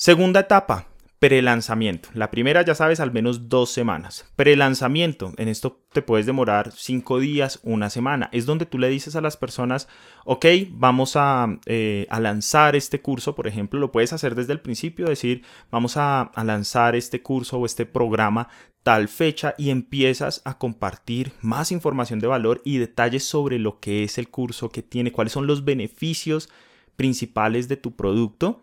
Segunda 0.00 0.38
etapa, 0.38 0.86
Prelanzamiento. 1.18 2.08
La 2.14 2.30
primera, 2.30 2.64
ya 2.64 2.76
sabes, 2.76 3.00
al 3.00 3.10
menos 3.10 3.48
dos 3.48 3.72
semanas. 3.72 4.30
Prelanzamiento. 4.36 5.32
En 5.38 5.48
esto 5.48 5.82
te 5.92 6.02
puedes 6.02 6.24
demorar 6.24 6.70
cinco 6.70 7.18
días, 7.18 7.58
una 7.64 7.90
semana. 7.90 8.28
Es 8.30 8.46
donde 8.46 8.64
tú 8.64 8.78
le 8.78 8.90
dices 8.90 9.16
a 9.16 9.20
las 9.20 9.36
personas, 9.36 9.88
ok, 10.24 10.46
vamos 10.70 11.16
a, 11.16 11.48
eh, 11.66 12.06
lanzar 12.16 12.76
este 12.76 13.02
curso, 13.02 13.34
por 13.34 13.48
ejemplo, 13.48 13.80
lo 13.80 13.90
puedes 13.90 14.12
hacer 14.12 14.36
desde 14.36 14.52
el 14.52 14.60
principio, 14.60 15.08
decir, 15.08 15.42
vamos 15.68 15.96
a, 15.96 16.20
a 16.20 16.44
lanzar 16.44 16.94
este 16.94 17.20
curso 17.20 17.58
o 17.58 17.66
este 17.66 17.84
programa 17.84 18.48
tal 18.84 19.08
fecha 19.08 19.56
y 19.58 19.70
empiezas 19.70 20.42
a 20.44 20.58
compartir 20.58 21.32
más 21.40 21.72
información 21.72 22.20
de 22.20 22.28
valor 22.28 22.62
y 22.64 22.78
detalles 22.78 23.24
sobre 23.24 23.58
lo 23.58 23.80
que 23.80 24.04
es 24.04 24.18
el 24.18 24.28
curso 24.28 24.68
que 24.68 24.84
tiene, 24.84 25.10
cuáles 25.10 25.32
son 25.32 25.48
los 25.48 25.64
beneficios 25.64 26.48
principales 26.94 27.66
de 27.66 27.76
tu 27.76 27.96
producto 27.96 28.62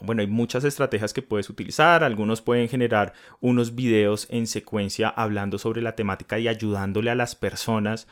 bueno, 0.00 0.20
hay 0.20 0.26
muchas 0.26 0.64
estrategias 0.64 1.12
que 1.12 1.22
puedes 1.22 1.48
utilizar. 1.50 2.04
Algunos 2.04 2.42
pueden 2.42 2.68
generar 2.68 3.14
unos 3.40 3.74
videos 3.74 4.26
en 4.30 4.46
secuencia 4.46 5.08
hablando 5.08 5.58
sobre 5.58 5.82
la 5.82 5.96
temática 5.96 6.38
y 6.38 6.48
ayudándole 6.48 7.10
a 7.10 7.14
las 7.14 7.34
personas 7.34 8.06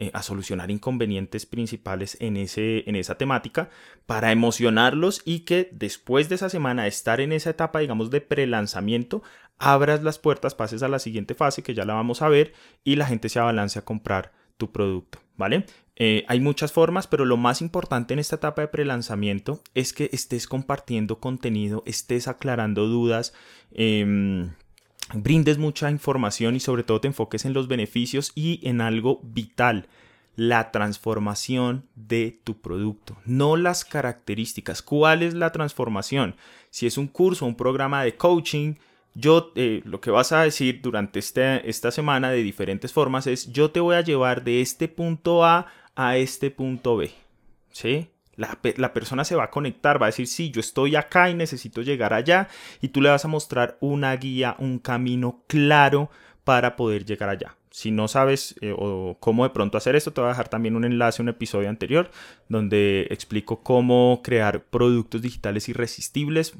eh, 0.00 0.12
a 0.14 0.22
solucionar 0.22 0.70
inconvenientes 0.70 1.44
principales 1.44 2.16
en, 2.20 2.36
ese, 2.36 2.88
en 2.88 2.94
esa 2.94 3.16
temática 3.16 3.68
para 4.06 4.30
emocionarlos 4.30 5.22
y 5.24 5.40
que 5.40 5.70
después 5.72 6.28
de 6.28 6.36
esa 6.36 6.48
semana 6.48 6.86
estar 6.86 7.20
en 7.20 7.32
esa 7.32 7.50
etapa, 7.50 7.80
digamos, 7.80 8.10
de 8.10 8.20
prelanzamiento, 8.20 9.24
abras 9.58 10.04
las 10.04 10.20
puertas, 10.20 10.54
pases 10.54 10.84
a 10.84 10.88
la 10.88 11.00
siguiente 11.00 11.34
fase 11.34 11.64
que 11.64 11.74
ya 11.74 11.84
la 11.84 11.94
vamos 11.94 12.22
a 12.22 12.28
ver 12.28 12.52
y 12.84 12.94
la 12.94 13.06
gente 13.06 13.28
se 13.28 13.40
abalance 13.40 13.76
a 13.80 13.84
comprar 13.84 14.30
tu 14.56 14.70
producto, 14.70 15.18
¿vale? 15.36 15.66
Eh, 16.00 16.24
hay 16.28 16.38
muchas 16.38 16.70
formas, 16.70 17.08
pero 17.08 17.24
lo 17.24 17.36
más 17.36 17.60
importante 17.60 18.14
en 18.14 18.20
esta 18.20 18.36
etapa 18.36 18.62
de 18.62 18.68
prelanzamiento 18.68 19.60
es 19.74 19.92
que 19.92 20.08
estés 20.12 20.46
compartiendo 20.46 21.18
contenido, 21.18 21.82
estés 21.86 22.28
aclarando 22.28 22.86
dudas, 22.86 23.34
em, 23.72 24.52
brindes 25.12 25.58
mucha 25.58 25.90
información 25.90 26.54
y 26.54 26.60
sobre 26.60 26.84
todo 26.84 27.00
te 27.00 27.08
enfoques 27.08 27.44
en 27.44 27.52
los 27.52 27.66
beneficios 27.66 28.30
y 28.36 28.60
en 28.62 28.80
algo 28.80 29.20
vital, 29.24 29.88
la 30.36 30.70
transformación 30.70 31.84
de 31.96 32.38
tu 32.44 32.60
producto, 32.60 33.16
no 33.24 33.56
las 33.56 33.84
características. 33.84 34.82
¿Cuál 34.82 35.24
es 35.24 35.34
la 35.34 35.50
transformación? 35.50 36.36
Si 36.70 36.86
es 36.86 36.96
un 36.96 37.08
curso, 37.08 37.44
un 37.44 37.56
programa 37.56 38.04
de 38.04 38.14
coaching, 38.14 38.74
yo 39.14 39.50
eh, 39.56 39.82
lo 39.84 40.00
que 40.00 40.12
vas 40.12 40.30
a 40.30 40.42
decir 40.42 40.80
durante 40.80 41.18
este, 41.18 41.68
esta 41.68 41.90
semana 41.90 42.30
de 42.30 42.44
diferentes 42.44 42.92
formas 42.92 43.26
es 43.26 43.52
yo 43.52 43.72
te 43.72 43.80
voy 43.80 43.96
a 43.96 44.00
llevar 44.02 44.44
de 44.44 44.60
este 44.60 44.86
punto 44.86 45.44
A 45.44 45.66
a 45.98 46.16
este 46.16 46.52
punto 46.52 46.96
B. 46.96 47.10
¿Sí? 47.70 48.08
La, 48.36 48.56
la, 48.76 48.92
persona 48.92 49.24
se 49.24 49.34
va 49.34 49.44
a 49.44 49.50
conectar, 49.50 50.00
va 50.00 50.06
a 50.06 50.10
decir, 50.10 50.28
sí, 50.28 50.52
yo 50.52 50.60
estoy 50.60 50.94
acá 50.94 51.28
y 51.28 51.34
necesito 51.34 51.82
llegar 51.82 52.14
allá, 52.14 52.48
y 52.80 52.88
tú 52.88 53.02
le 53.02 53.10
vas 53.10 53.24
a 53.24 53.28
mostrar 53.28 53.76
una 53.80 54.14
guía, 54.14 54.54
un 54.60 54.78
camino 54.78 55.42
claro 55.48 56.08
para 56.44 56.76
poder 56.76 57.04
llegar 57.04 57.28
allá. 57.28 57.56
Si 57.72 57.90
no 57.90 58.06
sabes 58.06 58.54
eh, 58.60 58.72
o 58.76 59.16
cómo 59.18 59.42
de 59.42 59.50
pronto 59.50 59.76
hacer 59.76 59.96
esto, 59.96 60.12
te 60.12 60.20
voy 60.20 60.28
a 60.28 60.30
dejar 60.30 60.48
también 60.48 60.76
un 60.76 60.84
enlace 60.84 61.20
un 61.20 61.28
episodio 61.28 61.68
anterior 61.68 62.12
donde 62.48 63.08
explico 63.10 63.62
cómo 63.64 64.20
crear 64.22 64.64
productos 64.64 65.20
digitales 65.20 65.68
irresistibles. 65.68 66.54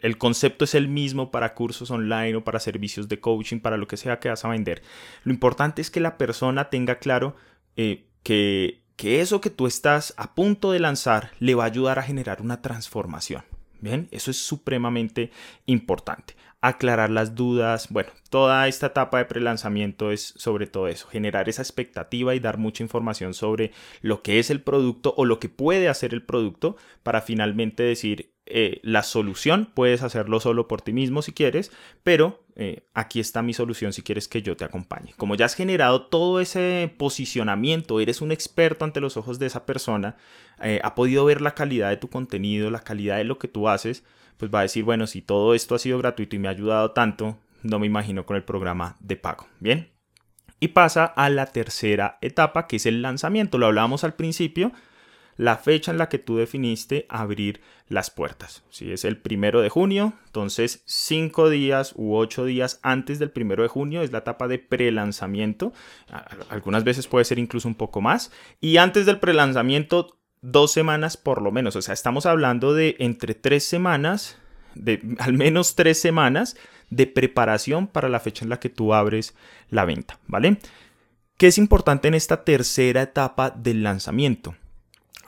El, 0.00 0.16
concepto 0.16 0.64
es 0.64 0.76
el 0.76 0.86
mismo 0.86 1.32
para 1.32 1.54
cursos 1.54 1.90
online 1.90 2.36
o 2.36 2.44
para 2.44 2.60
servicios 2.60 3.08
de 3.08 3.18
coaching, 3.18 3.58
para 3.58 3.76
lo 3.76 3.88
que 3.88 3.96
sea 3.96 4.20
que 4.20 4.28
vas 4.28 4.44
a 4.44 4.48
vender. 4.48 4.82
Lo 5.24 5.32
importante 5.32 5.82
es 5.82 5.90
que 5.90 6.00
la 6.00 6.16
persona 6.16 6.70
tenga 6.70 7.00
claro 7.00 7.34
eh, 7.76 8.04
que, 8.22 8.82
que 8.96 9.20
eso 9.20 9.40
que 9.40 9.50
tú 9.50 9.66
estás 9.66 10.14
a 10.16 10.34
punto 10.34 10.72
de 10.72 10.80
lanzar 10.80 11.30
le 11.38 11.54
va 11.54 11.64
a 11.64 11.68
ayudar 11.68 11.98
a 11.98 12.02
generar 12.02 12.42
una 12.42 12.62
transformación. 12.62 13.44
Bien, 13.80 14.08
eso 14.10 14.30
es 14.30 14.36
supremamente 14.36 15.30
importante. 15.66 16.36
Aclarar 16.60 17.08
las 17.08 17.34
dudas, 17.34 17.88
bueno, 17.88 18.10
toda 18.28 18.68
esta 18.68 18.88
etapa 18.88 19.16
de 19.16 19.24
prelanzamiento 19.24 20.12
es 20.12 20.34
sobre 20.36 20.66
todo 20.66 20.88
eso, 20.88 21.08
generar 21.08 21.48
esa 21.48 21.62
expectativa 21.62 22.34
y 22.34 22.40
dar 22.40 22.58
mucha 22.58 22.82
información 22.82 23.32
sobre 23.32 23.72
lo 24.02 24.22
que 24.22 24.38
es 24.38 24.50
el 24.50 24.60
producto 24.60 25.14
o 25.16 25.24
lo 25.24 25.38
que 25.38 25.48
puede 25.48 25.88
hacer 25.88 26.12
el 26.12 26.22
producto 26.22 26.76
para 27.02 27.22
finalmente 27.22 27.82
decir, 27.82 28.34
eh, 28.44 28.80
la 28.82 29.02
solución, 29.02 29.70
puedes 29.74 30.02
hacerlo 30.02 30.40
solo 30.40 30.68
por 30.68 30.82
ti 30.82 30.92
mismo 30.92 31.22
si 31.22 31.32
quieres, 31.32 31.72
pero 32.02 32.44
eh, 32.62 32.86
aquí 32.92 33.20
está 33.20 33.40
mi 33.40 33.54
solución 33.54 33.94
si 33.94 34.02
quieres 34.02 34.28
que 34.28 34.42
yo 34.42 34.54
te 34.54 34.66
acompañe. 34.66 35.14
Como 35.16 35.34
ya 35.34 35.46
has 35.46 35.54
generado 35.54 36.02
todo 36.08 36.40
ese 36.40 36.94
posicionamiento, 36.98 38.00
eres 38.00 38.20
un 38.20 38.32
experto 38.32 38.84
ante 38.84 39.00
los 39.00 39.16
ojos 39.16 39.38
de 39.38 39.46
esa 39.46 39.64
persona, 39.64 40.18
eh, 40.60 40.78
ha 40.84 40.94
podido 40.94 41.24
ver 41.24 41.40
la 41.40 41.54
calidad 41.54 41.88
de 41.88 41.96
tu 41.96 42.10
contenido, 42.10 42.70
la 42.70 42.80
calidad 42.80 43.16
de 43.16 43.24
lo 43.24 43.38
que 43.38 43.48
tú 43.48 43.70
haces, 43.70 44.04
pues 44.36 44.50
va 44.54 44.58
a 44.58 44.62
decir, 44.64 44.84
bueno, 44.84 45.06
si 45.06 45.22
todo 45.22 45.54
esto 45.54 45.74
ha 45.74 45.78
sido 45.78 45.96
gratuito 45.96 46.36
y 46.36 46.38
me 46.38 46.48
ha 46.48 46.50
ayudado 46.50 46.90
tanto, 46.90 47.38
no 47.62 47.78
me 47.78 47.86
imagino 47.86 48.26
con 48.26 48.36
el 48.36 48.44
programa 48.44 48.98
de 49.00 49.16
pago. 49.16 49.46
Bien. 49.58 49.88
Y 50.60 50.68
pasa 50.68 51.06
a 51.06 51.30
la 51.30 51.46
tercera 51.46 52.18
etapa, 52.20 52.66
que 52.66 52.76
es 52.76 52.84
el 52.84 53.00
lanzamiento. 53.00 53.56
Lo 53.56 53.68
hablábamos 53.68 54.04
al 54.04 54.12
principio, 54.12 54.72
la 55.40 55.56
fecha 55.56 55.90
en 55.90 55.96
la 55.96 56.10
que 56.10 56.18
tú 56.18 56.36
definiste 56.36 57.06
abrir 57.08 57.62
las 57.88 58.10
puertas. 58.10 58.62
Si 58.68 58.92
es 58.92 59.06
el 59.06 59.16
primero 59.16 59.62
de 59.62 59.70
junio, 59.70 60.12
entonces 60.26 60.82
cinco 60.84 61.48
días 61.48 61.94
u 61.96 62.14
ocho 62.14 62.44
días 62.44 62.78
antes 62.82 63.18
del 63.18 63.30
primero 63.30 63.62
de 63.62 63.70
junio 63.70 64.02
es 64.02 64.12
la 64.12 64.18
etapa 64.18 64.48
de 64.48 64.58
prelanzamiento. 64.58 65.72
Algunas 66.50 66.84
veces 66.84 67.06
puede 67.06 67.24
ser 67.24 67.38
incluso 67.38 67.68
un 67.68 67.74
poco 67.74 68.02
más. 68.02 68.30
Y 68.60 68.76
antes 68.76 69.06
del 69.06 69.18
prelanzamiento, 69.18 70.18
dos 70.42 70.72
semanas 70.72 71.16
por 71.16 71.40
lo 71.40 71.50
menos. 71.52 71.74
O 71.74 71.80
sea, 71.80 71.94
estamos 71.94 72.26
hablando 72.26 72.74
de 72.74 72.96
entre 72.98 73.32
tres 73.32 73.64
semanas, 73.64 74.36
de 74.74 75.00
al 75.20 75.32
menos 75.32 75.74
tres 75.74 75.98
semanas 75.98 76.58
de 76.90 77.06
preparación 77.06 77.86
para 77.86 78.10
la 78.10 78.20
fecha 78.20 78.44
en 78.44 78.50
la 78.50 78.60
que 78.60 78.68
tú 78.68 78.92
abres 78.92 79.34
la 79.70 79.86
venta, 79.86 80.18
¿vale? 80.26 80.58
¿Qué 81.38 81.46
es 81.46 81.56
importante 81.56 82.08
en 82.08 82.14
esta 82.14 82.44
tercera 82.44 83.00
etapa 83.00 83.48
del 83.48 83.82
lanzamiento? 83.82 84.54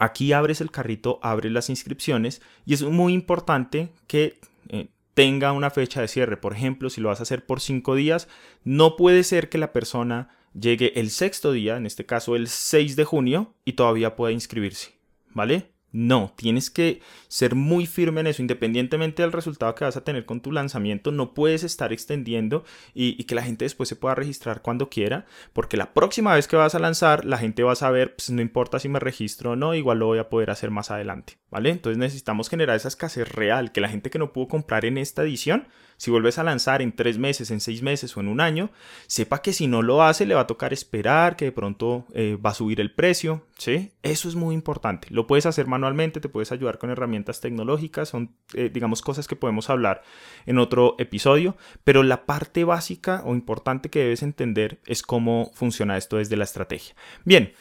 Aquí 0.03 0.33
abres 0.33 0.61
el 0.61 0.73
carrito, 0.73 1.21
abres 1.23 1.53
las 1.53 1.71
inscripciones 1.71 2.43
y 2.67 2.75
es 2.75 2.83
muy 2.83 3.13
importante 3.13 3.91
que 4.09 4.41
eh, 4.69 4.89
tenga 5.15 5.53
una 5.53 5.71
fecha 5.71 6.01
de 6.01 6.09
cierre. 6.09 6.37
Por 6.37 6.55
ejemplo, 6.55 6.91
si 6.91 7.01
lo 7.01 7.09
vas 7.09 7.21
a 7.21 7.23
hacer 7.23 7.47
por 7.47 7.61
cinco 7.61 7.95
días, 7.95 8.27
no 8.65 8.97
puede 8.97 9.23
ser 9.23 9.49
que 9.49 9.59
la 9.59 9.73
persona 9.73 10.35
llegue 10.59 10.99
el 10.99 11.11
sexto 11.11 11.53
día, 11.53 11.77
en 11.77 11.87
este 11.87 12.05
caso 12.05 12.35
el 12.35 12.49
6 12.49 12.97
de 12.97 13.05
junio, 13.05 13.55
y 13.65 13.75
todavía 13.75 14.17
pueda 14.17 14.33
inscribirse. 14.33 14.91
¿Vale? 15.35 15.71
No, 15.93 16.33
tienes 16.37 16.71
que 16.71 17.03
ser 17.29 17.55
muy 17.55 17.87
firme 17.87 18.23
en 18.23 18.27
eso, 18.27 18.41
independientemente 18.41 19.23
del 19.23 19.31
resultado 19.31 19.75
que 19.75 19.85
vas 19.85 19.97
a 19.99 20.05
tener 20.05 20.25
con 20.25 20.41
tu 20.41 20.51
lanzamiento, 20.51 21.13
no 21.13 21.35
puedes 21.35 21.65
estar 21.65 21.93
extendiendo 21.93 22.65
y, 22.95 23.23
que 23.25 23.35
la 23.35 23.43
gente 23.43 23.67
después 23.67 23.91
se 23.91 23.97
pueda 23.97 24.15
registrar 24.15 24.63
cuando 24.63 24.89
quiera, 24.89 25.27
porque 25.53 25.77
la 25.77 25.93
próxima 25.93 26.35
vez 26.35 26.49
que 26.49 26.57
vas 26.57 26.75
a 26.75 26.79
lanzar, 26.79 27.27
la 27.27 27.37
gente 27.37 27.63
va 27.63 27.73
a 27.73 27.77
saber, 27.77 28.17
pues 28.17 28.31
no 28.31 28.41
importa 28.41 28.79
si 28.79 28.89
me 28.89 29.01
registro 29.01 29.51
o 29.51 29.57
no, 29.57 29.75
igual 29.75 29.99
lo 29.99 30.07
voy 30.07 30.19
a 30.19 30.31
poder 30.31 30.51
hacer 30.51 30.71
más 30.71 30.91
adelante, 30.91 31.37
¿vale? 31.51 31.69
Entonces 31.69 31.99
necesitamos 31.99 32.49
generar 32.49 32.77
esa 32.77 32.89
escasez 32.89 33.29
real, 33.29 33.71
que 33.71 33.83
la 33.83 33.89
gente 33.91 34.09
que 34.09 34.19
no 34.19 34.33
pudo 34.33 34.49
comprar 34.49 34.87
en 34.87 34.97
esta 34.97 35.23
edición, 35.23 35.69
si 36.03 36.11
vuelves 36.11 36.37
a 36.39 36.43
lanzar 36.43 36.83
en 36.83 36.91
tres 36.91 37.17
meses, 37.17 37.53
en 37.53 37.61
seis 37.61 37.81
meses 37.81 38.17
o 38.17 38.21
en 38.21 38.27
un 38.27 38.41
año, 38.41 38.73
sepa 39.07 39.41
que 39.41 39.53
si 39.53 39.69
no 39.69 39.83
lo 39.83 40.03
hace 40.03 40.27
le 40.27 40.35
va 40.35 40.41
a 40.41 40.47
tocar 40.49 40.73
esperar, 40.73 41.37
que 41.37 41.45
de 41.45 41.53
pronto 41.53 42.07
eh, 42.13 42.37
va 42.45 42.51
a 42.51 42.55
subir 42.55 42.81
el 42.81 42.93
precio, 42.93 43.47
¿sí? 43.57 43.93
Eso 44.03 44.29
es 44.29 44.35
muy 44.35 44.53
importante. 44.53 45.07
Lo 45.13 45.29
puedes 45.29 45.47
hacer 45.47 45.69
manualmente, 45.69 46.19
te 46.19 46.29
puedes 46.29 46.51
ayudar 46.51 46.79
con 46.79 46.91
herramientas 46.91 47.41
tecnológicas, 47.41 48.09
son, 48.09 48.35
eh, 48.53 48.69
digamos, 48.75 49.01
cosas 49.01 49.29
que 49.29 49.37
podemos 49.37 49.71
hablar 49.71 50.03
en 50.45 50.59
otro 50.59 50.97
episodio, 50.99 51.57
pero 51.85 52.03
la 52.03 52.27
parte 52.27 52.65
básica 52.65 53.23
o 53.25 53.33
importante 53.35 53.89
que 53.89 54.01
debes 54.01 54.25
entender 54.25 54.81
es 54.87 55.05
cómo 55.05 55.53
funciona 55.55 55.97
esto 55.97 56.17
desde 56.17 56.37
la 56.37 56.43
estrategia. 56.43 56.97
Bien, 57.25 57.53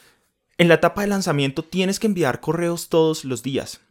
en 0.58 0.68
la 0.68 0.74
etapa 0.74 1.02
de 1.02 1.10
lanzamiento 1.10 1.64
tienes 1.64 2.00
que 2.00 2.08
enviar 2.08 2.40
correos 2.40 2.90
todos 2.90 3.24
los 3.24 3.44
días. 3.44 3.82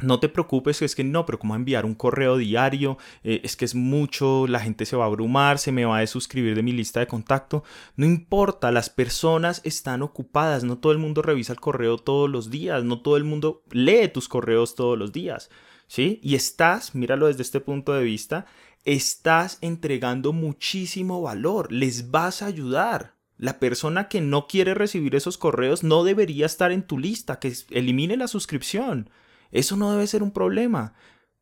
No 0.00 0.20
te 0.20 0.28
preocupes, 0.28 0.80
es 0.82 0.94
que 0.94 1.02
no, 1.02 1.26
pero 1.26 1.40
¿cómo 1.40 1.56
enviar 1.56 1.84
un 1.84 1.94
correo 1.94 2.36
diario? 2.36 2.98
Eh, 3.24 3.40
es 3.42 3.56
que 3.56 3.64
es 3.64 3.74
mucho, 3.74 4.46
la 4.46 4.60
gente 4.60 4.86
se 4.86 4.96
va 4.96 5.04
a 5.04 5.08
abrumar, 5.08 5.58
se 5.58 5.72
me 5.72 5.84
va 5.84 5.96
a 5.96 6.00
desuscribir 6.00 6.54
de 6.54 6.62
mi 6.62 6.72
lista 6.72 7.00
de 7.00 7.08
contacto. 7.08 7.64
No 7.96 8.06
importa, 8.06 8.70
las 8.70 8.90
personas 8.90 9.60
están 9.64 10.02
ocupadas, 10.02 10.62
no 10.62 10.78
todo 10.78 10.92
el 10.92 10.98
mundo 10.98 11.20
revisa 11.22 11.52
el 11.52 11.60
correo 11.60 11.98
todos 11.98 12.30
los 12.30 12.50
días, 12.50 12.84
no 12.84 13.00
todo 13.00 13.16
el 13.16 13.24
mundo 13.24 13.64
lee 13.70 14.08
tus 14.08 14.28
correos 14.28 14.76
todos 14.76 14.96
los 14.96 15.12
días, 15.12 15.50
¿sí? 15.88 16.20
Y 16.22 16.36
estás, 16.36 16.94
míralo 16.94 17.26
desde 17.26 17.42
este 17.42 17.58
punto 17.58 17.92
de 17.92 18.04
vista, 18.04 18.46
estás 18.84 19.58
entregando 19.62 20.32
muchísimo 20.32 21.20
valor, 21.22 21.72
les 21.72 22.12
vas 22.12 22.42
a 22.42 22.46
ayudar. 22.46 23.14
La 23.36 23.58
persona 23.58 24.08
que 24.08 24.20
no 24.20 24.46
quiere 24.46 24.74
recibir 24.74 25.14
esos 25.14 25.38
correos 25.38 25.82
no 25.82 26.04
debería 26.04 26.46
estar 26.46 26.72
en 26.72 26.82
tu 26.82 26.98
lista, 26.98 27.38
que 27.38 27.52
elimine 27.70 28.16
la 28.16 28.28
suscripción. 28.28 29.10
Eso 29.50 29.76
no 29.76 29.92
debe 29.92 30.06
ser 30.06 30.22
un 30.22 30.32
problema. 30.32 30.94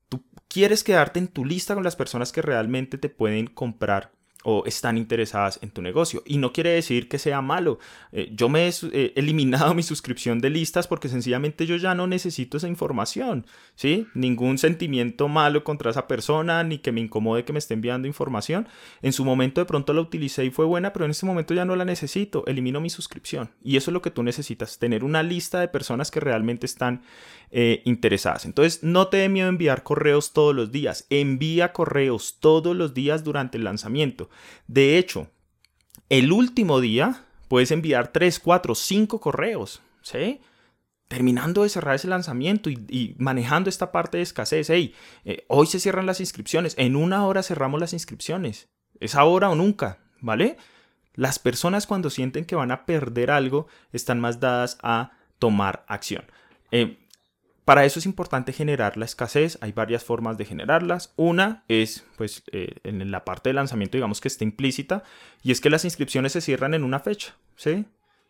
Tú 0.09 0.25
quieres 0.49 0.85
quedarte 0.85 1.19
en 1.19 1.29
tu 1.29 1.45
lista 1.45 1.75
con 1.75 1.85
las 1.85 1.97
personas 1.97 2.33
que 2.33 2.43
realmente 2.43 2.99
te 2.99 3.09
pueden 3.09 3.47
comprar 3.47 4.16
o 4.49 4.65
están 4.65 4.97
interesadas 4.97 5.59
en 5.61 5.71
tu 5.71 5.83
negocio. 5.83 6.23
Y 6.25 6.39
no 6.39 6.53
quiere 6.53 6.71
decir 6.71 7.09
que 7.09 7.19
sea 7.19 7.43
malo. 7.43 7.81
Eh, 8.13 8.31
yo 8.33 8.49
me 8.49 8.69
he 8.69 8.73
eh, 8.93 9.13
eliminado 9.17 9.75
mi 9.75 9.83
suscripción 9.83 10.41
de 10.41 10.51
listas 10.51 10.87
porque 10.87 11.09
sencillamente 11.09 11.67
yo 11.67 11.75
ya 11.75 11.97
no 11.97 12.07
necesito 12.07 12.57
esa 12.57 12.69
información, 12.69 13.45
¿sí? 13.75 14.07
Ningún 14.15 14.59
sentimiento 14.59 15.27
malo 15.27 15.65
contra 15.65 15.91
esa 15.91 16.07
persona, 16.07 16.63
ni 16.63 16.79
que 16.79 16.93
me 16.93 17.01
incomode 17.01 17.45
que 17.45 17.53
me 17.53 17.59
esté 17.59 17.75
enviando 17.75 18.07
información. 18.07 18.69
En 19.03 19.13
su 19.13 19.25
momento 19.25 19.61
de 19.61 19.65
pronto 19.65 19.93
la 19.93 20.01
utilicé 20.01 20.45
y 20.45 20.51
fue 20.51 20.65
buena, 20.65 20.93
pero 20.93 21.07
en 21.07 21.11
este 21.11 21.27
momento 21.27 21.53
ya 21.53 21.65
no 21.65 21.75
la 21.75 21.85
necesito. 21.85 22.47
Elimino 22.47 22.81
mi 22.81 22.89
suscripción. 22.89 23.51
Y 23.65 23.77
eso 23.77 23.91
es 23.91 23.95
lo 23.95 24.03
que 24.03 24.13
tú 24.13 24.23
necesitas, 24.23 24.79
tener 24.79 25.03
una 25.03 25.25
lista 25.25 25.59
de 25.59 25.67
personas 25.67 26.13
que 26.13 26.21
realmente 26.21 26.67
están 26.67 27.03
eh, 27.51 27.83
interesadas. 27.85 28.45
Entonces, 28.45 28.85
no 28.85 29.09
te 29.09 29.17
dé 29.17 29.29
miedo 29.29 29.49
enviar 29.49 29.83
correos 29.83 30.33
todos 30.33 30.55
los 30.55 30.71
días. 30.71 31.07
Envía 31.11 31.73
correos 31.73 32.39
todos 32.39 32.77
los 32.77 32.95
días 32.95 33.25
durante 33.25 33.59
el 33.59 33.65
lanzamiento. 33.65 34.31
De 34.67 34.99
hecho, 34.99 35.29
el 36.09 36.33
último 36.33 36.81
día 36.81 37.25
puedes 37.49 37.71
enviar 37.71 38.09
3, 38.09 38.39
4, 38.41 38.75
5 38.75 39.21
correos. 39.21 39.83
¿Sí? 40.03 40.41
terminando 41.09 41.63
de 41.63 41.69
cerrar 41.69 41.95
ese 41.95 42.09
lanzamiento 42.09 42.69
y, 42.71 43.15
manejando 43.19 43.71
esta 43.71 43.93
parte 43.93 44.19
de 44.19 44.23
escasez. 44.23 44.71
Hey, 44.71 44.95
eh, 45.25 45.45
hoy 45.49 45.67
se 45.67 45.81
cierran 45.81 46.07
las 46.07 46.21
inscripciones, 46.21 46.75
en 46.79 46.97
una 46.97 47.25
hora 47.27 47.43
cerramos 47.43 47.81
las 47.81 47.93
inscripciones. 47.93 48.69
Es 48.99 49.15
ahora 49.15 49.51
o 49.51 49.55
nunca, 49.55 49.99
¿vale? 50.21 50.57
Las 51.15 51.39
personas 51.39 51.87
cuando 51.87 52.11
sienten 52.11 52.45
que 52.45 52.57
van 52.57 52.71
a 52.71 52.87
perder 52.87 53.31
algo 53.31 53.69
están 53.93 54.21
más 54.21 54.41
dadas 54.41 54.79
a 54.83 55.13
tomar 55.39 55.85
acción. 55.89 56.25
Eh, 56.73 56.99
para 57.67 57.85
eso 57.85 57.99
es 57.99 58.07
importante 58.07 58.53
generar 58.53 58.97
la 58.97 59.05
escasez. 59.07 59.59
Hay 59.61 59.73
varias 59.73 60.05
formas 60.05 60.39
de 60.39 60.45
generarlas. 60.45 61.13
Una 61.17 61.65
es, 61.67 62.05
pues, 62.17 62.45
eh, 62.53 62.77
en 62.85 63.11
la 63.11 63.25
parte 63.25 63.49
de 63.49 63.55
lanzamiento, 63.55 63.97
digamos 63.97 64.21
que 64.21 64.29
está 64.29 64.45
implícita, 64.45 65.03
y 65.43 65.51
es 65.51 65.61
que 65.61 65.69
las 65.69 65.85
inscripciones 65.85 66.31
se 66.31 66.41
cierran 66.41 66.75
en 66.75 66.85
una 66.85 67.01
fecha, 67.01 67.35
¿sí? 67.57 67.85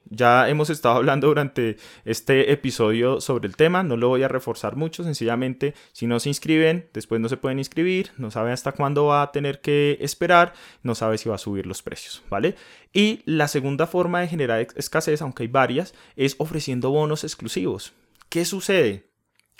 Ya 0.08 0.48
hemos 0.48 0.70
estado 0.70 0.94
hablando 0.94 1.26
durante 1.26 1.76
este 2.06 2.50
episodio 2.50 3.20
sobre 3.20 3.46
el 3.46 3.56
tema, 3.56 3.82
no 3.82 3.98
lo 3.98 4.08
voy 4.08 4.22
a 4.22 4.28
reforzar 4.28 4.74
mucho, 4.74 5.04
sencillamente 5.04 5.74
si 5.92 6.06
no 6.06 6.18
se 6.18 6.30
inscriben, 6.30 6.88
después 6.94 7.20
no 7.20 7.28
se 7.28 7.36
pueden 7.36 7.58
inscribir, 7.58 8.12
no 8.16 8.30
saben 8.30 8.52
hasta 8.52 8.72
cuándo 8.72 9.04
va 9.04 9.20
a 9.20 9.32
tener 9.32 9.60
que 9.60 9.98
esperar, 10.00 10.54
no 10.82 10.94
sabe 10.94 11.18
si 11.18 11.28
va 11.28 11.34
a 11.34 11.38
subir 11.38 11.66
los 11.66 11.82
precios, 11.82 12.22
¿vale? 12.30 12.54
Y 12.94 13.20
la 13.26 13.48
segunda 13.48 13.86
forma 13.86 14.20
de 14.20 14.28
generar 14.28 14.66
escasez, 14.76 15.20
aunque 15.20 15.42
hay 15.42 15.48
varias, 15.48 15.92
es 16.14 16.36
ofreciendo 16.38 16.88
bonos 16.88 17.22
exclusivos. 17.22 17.92
¿Qué 18.30 18.46
sucede? 18.46 19.05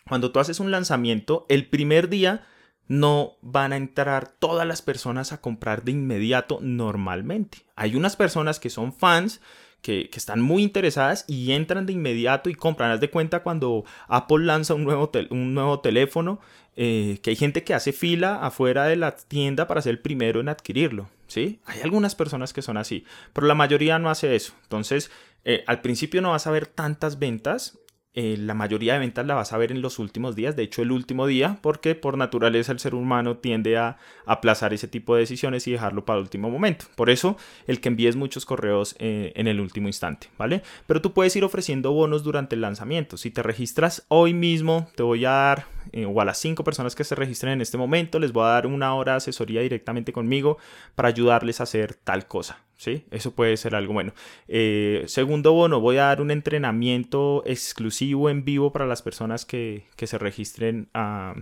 Cuando 0.08 0.30
tú 0.30 0.38
haces 0.38 0.60
un 0.60 0.70
lanzamiento, 0.70 1.46
el 1.48 1.66
primer 1.66 2.08
día 2.08 2.46
no 2.88 3.36
van 3.42 3.72
a 3.72 3.76
entrar 3.76 4.28
todas 4.28 4.66
las 4.66 4.80
personas 4.80 5.32
a 5.32 5.40
comprar 5.40 5.82
de 5.82 5.92
inmediato 5.92 6.58
normalmente. 6.62 7.58
Hay 7.74 7.96
unas 7.96 8.14
personas 8.14 8.60
que 8.60 8.70
son 8.70 8.92
fans, 8.92 9.40
que, 9.82 10.08
están 10.14 10.40
muy 10.40 10.62
interesadas 10.62 11.24
y 11.26 11.52
entran 11.52 11.86
de 11.86 11.92
inmediato 11.92 12.48
y 12.50 12.54
compran. 12.54 12.92
Haz 12.92 13.00
de 13.00 13.10
cuenta 13.10 13.42
cuando 13.42 13.84
Apple 14.06 14.44
lanza 14.44 14.74
un 14.74 14.84
nuevo, 14.84 15.10
un 15.30 15.54
nuevo 15.54 15.80
teléfono, 15.80 16.40
eh, 16.76 17.18
que 17.22 17.30
hay 17.30 17.36
gente 17.36 17.64
que 17.64 17.74
hace 17.74 17.92
fila 17.92 18.44
afuera 18.46 18.84
de 18.84 18.96
la 18.96 19.16
tienda 19.16 19.66
para 19.66 19.82
ser 19.82 19.90
el 19.90 19.98
primero 19.98 20.40
en 20.40 20.48
adquirirlo. 20.48 21.08
¿sí? 21.26 21.60
Hay 21.66 21.80
algunas 21.80 22.14
personas 22.14 22.52
que 22.52 22.62
son 22.62 22.76
así, 22.76 23.04
pero 23.32 23.46
la 23.46 23.54
mayoría 23.54 23.98
no 23.98 24.10
hace 24.10 24.36
eso. 24.36 24.52
Entonces, 24.62 25.10
eh, 25.44 25.64
al 25.66 25.80
principio 25.80 26.22
no 26.22 26.30
vas 26.30 26.46
a 26.46 26.52
ver 26.52 26.66
tantas 26.66 27.18
ventas 27.18 27.78
eh, 28.18 28.38
la 28.38 28.54
mayoría 28.54 28.94
de 28.94 28.98
ventas 28.98 29.26
la 29.26 29.34
vas 29.34 29.52
a 29.52 29.58
ver 29.58 29.70
en 29.70 29.82
los 29.82 29.98
últimos 29.98 30.34
días, 30.34 30.56
de 30.56 30.62
hecho 30.62 30.80
el 30.80 30.90
último 30.90 31.26
día, 31.26 31.58
porque 31.60 31.94
por 31.94 32.16
naturaleza 32.16 32.72
el 32.72 32.78
ser 32.78 32.94
humano 32.94 33.36
tiende 33.36 33.76
a 33.76 33.98
aplazar 34.24 34.72
ese 34.72 34.88
tipo 34.88 35.14
de 35.14 35.20
decisiones 35.20 35.66
y 35.66 35.72
dejarlo 35.72 36.06
para 36.06 36.18
el 36.18 36.22
último 36.22 36.48
momento. 36.48 36.86
Por 36.94 37.10
eso 37.10 37.36
el 37.66 37.82
que 37.82 37.88
envíes 37.88 38.16
muchos 38.16 38.46
correos 38.46 38.96
eh, 39.00 39.34
en 39.36 39.48
el 39.48 39.60
último 39.60 39.88
instante, 39.88 40.28
¿vale? 40.38 40.62
Pero 40.86 41.02
tú 41.02 41.12
puedes 41.12 41.36
ir 41.36 41.44
ofreciendo 41.44 41.92
bonos 41.92 42.24
durante 42.24 42.54
el 42.54 42.62
lanzamiento. 42.62 43.18
Si 43.18 43.30
te 43.30 43.42
registras 43.42 44.06
hoy 44.08 44.32
mismo, 44.32 44.88
te 44.96 45.02
voy 45.02 45.26
a 45.26 45.30
dar 45.30 45.66
eh, 45.92 46.06
o 46.06 46.18
a 46.18 46.24
las 46.24 46.38
cinco 46.38 46.64
personas 46.64 46.94
que 46.94 47.04
se 47.04 47.14
registren 47.14 47.52
en 47.52 47.60
este 47.60 47.76
momento, 47.76 48.18
les 48.18 48.32
voy 48.32 48.44
a 48.44 48.48
dar 48.48 48.66
una 48.66 48.94
hora 48.94 49.12
de 49.12 49.18
asesoría 49.18 49.60
directamente 49.60 50.14
conmigo 50.14 50.56
para 50.94 51.08
ayudarles 51.08 51.60
a 51.60 51.64
hacer 51.64 51.92
tal 51.92 52.26
cosa. 52.26 52.65
¿Sí? 52.76 53.04
Eso 53.10 53.34
puede 53.34 53.56
ser 53.56 53.74
algo 53.74 53.94
bueno. 53.94 54.12
Eh, 54.48 55.04
segundo 55.06 55.52
bono, 55.52 55.80
voy 55.80 55.96
a 55.96 56.04
dar 56.04 56.20
un 56.20 56.30
entrenamiento 56.30 57.42
exclusivo 57.46 58.28
en 58.28 58.44
vivo 58.44 58.70
para 58.72 58.86
las 58.86 59.00
personas 59.00 59.46
que, 59.46 59.84
se 59.96 60.18
registren 60.18 60.90
a, 60.92 61.34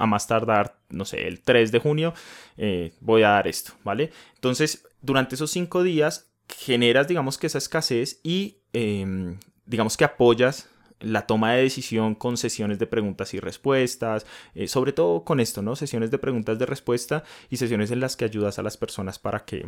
más 0.00 0.26
tardar, 0.26 0.78
no 0.90 1.04
sé, 1.04 1.26
el 1.26 1.40
3 1.40 1.72
de 1.72 1.78
junio. 1.78 2.12
Eh, 2.58 2.92
voy 3.00 3.22
a 3.22 3.30
dar 3.30 3.48
esto, 3.48 3.72
¿vale? 3.82 4.10
Entonces, 4.34 4.86
durante 5.00 5.36
esos 5.36 5.50
cinco 5.50 5.82
días 5.82 6.30
generas, 6.48 7.08
digamos 7.08 7.38
que 7.38 7.46
esa 7.46 7.58
escasez 7.58 8.20
y 8.22 8.58
em, 8.72 9.38
digamos 9.66 9.96
que 9.96 10.04
apoyas 10.04 10.68
la 11.00 11.26
toma 11.26 11.52
de 11.52 11.62
decisión 11.62 12.14
con 12.14 12.36
sesiones 12.36 12.78
de 12.78 12.86
preguntas 12.86 13.34
y 13.34 13.40
respuestas, 13.40 14.26
eh, 14.54 14.68
sobre 14.68 14.92
todo 14.92 15.24
con 15.24 15.40
esto, 15.40 15.62
¿no? 15.62 15.76
Sesiones 15.76 16.10
de 16.10 16.18
preguntas 16.18 16.58
de 16.58 16.66
respuesta 16.66 17.24
y 17.50 17.56
sesiones 17.56 17.90
en 17.90 18.00
las 18.00 18.16
que 18.16 18.24
ayudas 18.24 18.58
a 18.58 18.62
las 18.62 18.76
personas 18.76 19.18
para 19.18 19.44
que 19.44 19.66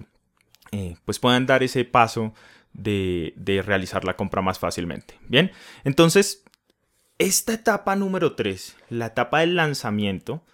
eh, 0.72 0.96
pues 1.04 1.18
puedan 1.18 1.46
dar 1.46 1.62
ese 1.62 1.84
paso 1.84 2.34
de, 2.72 3.32
de 3.36 3.62
realizar 3.62 4.04
la 4.04 4.16
compra 4.16 4.42
más 4.42 4.58
fácilmente. 4.58 5.18
Bien, 5.28 5.50
entonces, 5.84 6.44
esta 7.18 7.54
etapa 7.54 7.96
número 7.96 8.34
3, 8.34 8.76
la 8.90 9.06
etapa 9.06 9.40
del 9.40 9.56
lanzamiento, 9.56 10.44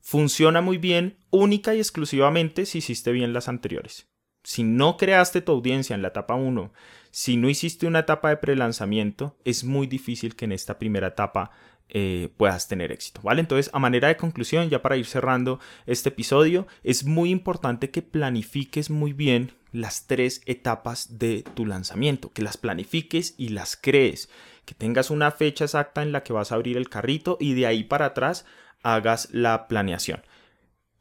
funciona 0.00 0.60
muy 0.60 0.78
bien 0.78 1.16
única 1.30 1.74
y 1.74 1.78
exclusivamente 1.78 2.66
si 2.66 2.78
hiciste 2.78 3.12
bien 3.12 3.32
las 3.32 3.48
anteriores. 3.48 4.08
Si 4.44 4.64
no 4.64 4.96
creaste 4.96 5.40
tu 5.40 5.52
audiencia 5.52 5.94
en 5.94 6.02
la 6.02 6.08
etapa 6.08 6.34
1 6.34 6.72
si 7.12 7.36
no 7.36 7.50
hiciste 7.50 7.86
una 7.86 8.00
etapa 8.00 8.30
de 8.30 8.38
prelanzamiento, 8.38 9.36
es 9.44 9.64
muy 9.64 9.86
difícil 9.86 10.34
que 10.34 10.46
en 10.46 10.52
esta 10.52 10.78
primera 10.78 11.08
etapa 11.08 11.50
eh, 11.88 12.30
puedas 12.36 12.68
tener 12.68 12.92
éxito, 12.92 13.20
¿vale? 13.22 13.40
Entonces, 13.40 13.70
a 13.72 13.78
manera 13.78 14.08
de 14.08 14.16
conclusión, 14.16 14.70
ya 14.70 14.82
para 14.82 14.96
ir 14.96 15.06
cerrando 15.06 15.60
este 15.86 16.08
episodio, 16.08 16.66
es 16.82 17.04
muy 17.04 17.30
importante 17.30 17.90
que 17.90 18.02
planifiques 18.02 18.90
muy 18.90 19.12
bien 19.12 19.52
las 19.72 20.06
tres 20.06 20.42
etapas 20.46 21.18
de 21.18 21.44
tu 21.54 21.66
lanzamiento, 21.66 22.30
que 22.32 22.42
las 22.42 22.56
planifiques 22.56 23.34
y 23.38 23.48
las 23.48 23.76
crees, 23.76 24.28
que 24.64 24.74
tengas 24.74 25.10
una 25.10 25.30
fecha 25.30 25.64
exacta 25.64 26.02
en 26.02 26.12
la 26.12 26.22
que 26.22 26.32
vas 26.32 26.52
a 26.52 26.54
abrir 26.54 26.76
el 26.76 26.88
carrito 26.88 27.36
y 27.40 27.54
de 27.54 27.66
ahí 27.66 27.84
para 27.84 28.06
atrás 28.06 28.44
hagas 28.82 29.28
la 29.32 29.68
planeación. 29.68 30.22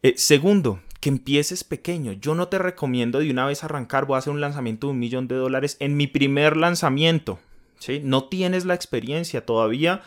Eh, 0.03 0.13
segundo, 0.17 0.79
que 0.99 1.09
empieces 1.09 1.63
pequeño. 1.63 2.13
Yo 2.13 2.35
no 2.35 2.47
te 2.47 2.57
recomiendo 2.57 3.19
de 3.19 3.29
una 3.29 3.45
vez 3.45 3.63
arrancar, 3.63 4.05
voy 4.05 4.15
a 4.15 4.19
hacer 4.19 4.33
un 4.33 4.41
lanzamiento 4.41 4.87
de 4.87 4.91
un 4.93 4.99
millón 4.99 5.27
de 5.27 5.35
dólares 5.35 5.77
en 5.79 5.97
mi 5.97 6.07
primer 6.07 6.57
lanzamiento. 6.57 7.39
¿sí? 7.79 8.01
No 8.03 8.25
tienes 8.25 8.65
la 8.65 8.75
experiencia 8.75 9.45
todavía. 9.45 10.01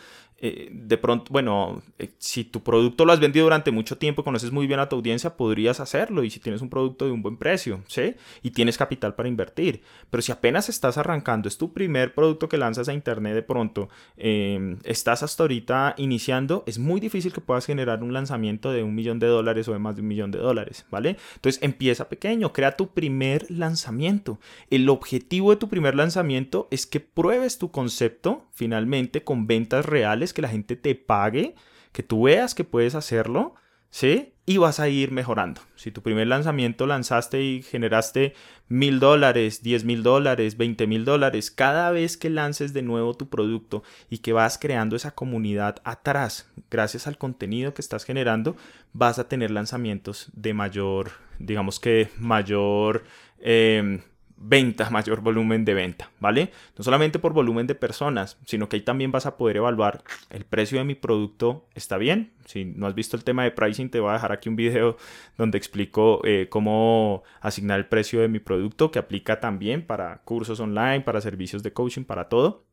Eh, 0.47 0.69
de 0.71 0.97
pronto, 0.99 1.31
bueno, 1.31 1.81
eh, 1.97 2.11
si 2.19 2.43
tu 2.43 2.61
producto 2.61 3.03
lo 3.03 3.11
has 3.11 3.19
vendido 3.19 3.45
durante 3.45 3.71
mucho 3.71 3.97
tiempo, 3.97 4.23
conoces 4.23 4.51
muy 4.51 4.67
bien 4.67 4.79
a 4.79 4.87
tu 4.87 4.95
audiencia, 4.95 5.37
podrías 5.37 5.79
hacerlo 5.79 6.23
y 6.23 6.29
si 6.29 6.39
tienes 6.39 6.61
un 6.61 6.69
producto 6.69 7.05
de 7.05 7.11
un 7.11 7.23
buen 7.23 7.37
precio, 7.37 7.81
¿sí? 7.87 8.13
Y 8.43 8.51
tienes 8.51 8.77
capital 8.77 9.15
para 9.15 9.27
invertir. 9.27 9.81
Pero 10.11 10.21
si 10.21 10.31
apenas 10.31 10.69
estás 10.69 10.99
arrancando, 10.99 11.47
es 11.47 11.57
tu 11.57 11.73
primer 11.73 12.13
producto 12.13 12.47
que 12.47 12.57
lanzas 12.57 12.87
a 12.89 12.93
internet 12.93 13.33
de 13.33 13.41
pronto, 13.41 13.89
em, 14.17 14.77
estás 14.83 15.23
hasta 15.23 15.41
ahorita 15.41 15.95
iniciando, 15.97 16.63
es 16.67 16.77
muy 16.77 16.99
difícil 16.99 17.33
que 17.33 17.41
puedas 17.41 17.65
generar 17.65 18.03
un 18.03 18.13
lanzamiento 18.13 18.71
de 18.71 18.83
un 18.83 18.93
millón 18.93 19.17
de 19.17 19.25
dólares 19.25 19.67
o 19.67 19.73
de 19.73 19.79
más 19.79 19.95
de 19.95 20.03
un 20.03 20.09
millón 20.09 20.29
de 20.29 20.37
dólares, 20.37 20.85
¿vale? 20.91 21.17
Entonces 21.33 21.63
empieza 21.63 22.07
pequeño, 22.07 22.53
crea 22.53 22.77
tu 22.77 22.89
primer 22.89 23.49
lanzamiento. 23.49 24.39
El 24.69 24.89
objetivo 24.89 25.49
de 25.49 25.57
tu 25.57 25.69
primer 25.69 25.95
lanzamiento 25.95 26.67
es 26.69 26.85
que 26.85 26.99
pruebes 26.99 27.57
tu 27.57 27.71
concepto 27.71 28.45
finalmente 28.53 29.23
con 29.23 29.47
ventas 29.47 29.87
reales 29.87 30.34
que 30.35 30.43
la 30.43 30.49
gente 30.49 30.75
te 30.75 30.93
pague, 30.93 31.55
que 31.91 32.03
tú 32.03 32.25
veas 32.25 32.53
que 32.53 32.63
puedes 32.63 32.93
hacerlo, 32.93 33.55
¿sí? 33.89 34.33
Y 34.45 34.57
vas 34.57 34.79
a 34.79 34.89
ir 34.89 35.11
mejorando. 35.11 35.61
Si 35.75 35.89
tu 35.89 36.03
primer 36.03 36.27
lanzamiento 36.27 36.85
lanzaste 36.85 37.41
y 37.41 37.63
generaste 37.63 38.35
mil 38.67 38.99
dólares, 38.99 39.63
diez 39.63 39.83
mil 39.83 40.03
dólares, 40.03 40.57
veinte 40.57 40.85
mil 40.85 41.05
dólares, 41.05 41.49
cada 41.49 41.89
vez 41.89 42.17
que 42.17 42.29
lances 42.29 42.73
de 42.73 42.83
nuevo 42.83 43.15
tu 43.15 43.29
producto 43.29 43.81
y 44.09 44.19
que 44.19 44.33
vas 44.33 44.59
creando 44.59 44.95
esa 44.95 45.15
comunidad 45.15 45.77
atrás, 45.83 46.51
gracias 46.69 47.07
al 47.07 47.17
contenido 47.17 47.73
que 47.73 47.81
estás 47.81 48.03
generando, 48.03 48.55
vas 48.93 49.17
a 49.17 49.27
tener 49.27 49.49
lanzamientos 49.49 50.29
de 50.33 50.53
mayor, 50.53 51.11
digamos 51.39 51.79
que 51.79 52.09
mayor... 52.19 53.03
Eh, 53.39 54.01
venta, 54.37 54.89
mayor 54.89 55.21
volumen 55.21 55.65
de 55.65 55.73
venta, 55.73 56.11
¿vale? 56.19 56.51
No 56.77 56.83
solamente 56.83 57.19
por 57.19 57.33
volumen 57.33 57.67
de 57.67 57.75
personas, 57.75 58.37
sino 58.45 58.67
que 58.67 58.77
ahí 58.77 58.81
también 58.81 59.11
vas 59.11 59.25
a 59.25 59.37
poder 59.37 59.57
evaluar 59.57 60.03
el 60.29 60.45
precio 60.45 60.77
de 60.77 60.83
mi 60.83 60.95
producto, 60.95 61.67
¿está 61.73 61.97
bien? 61.97 62.33
Si 62.45 62.65
no 62.65 62.87
has 62.87 62.95
visto 62.95 63.15
el 63.15 63.23
tema 63.23 63.43
de 63.43 63.51
pricing, 63.51 63.89
te 63.89 63.99
voy 63.99 64.09
a 64.09 64.13
dejar 64.13 64.31
aquí 64.31 64.49
un 64.49 64.55
video 64.55 64.97
donde 65.37 65.57
explico 65.57 66.21
eh, 66.25 66.47
cómo 66.49 67.23
asignar 67.41 67.79
el 67.79 67.87
precio 67.87 68.21
de 68.21 68.27
mi 68.27 68.39
producto, 68.39 68.91
que 68.91 68.99
aplica 68.99 69.39
también 69.39 69.85
para 69.85 70.21
cursos 70.23 70.59
online, 70.59 71.01
para 71.01 71.21
servicios 71.21 71.63
de 71.63 71.73
coaching, 71.73 72.03
para 72.03 72.29
todo. 72.29 72.65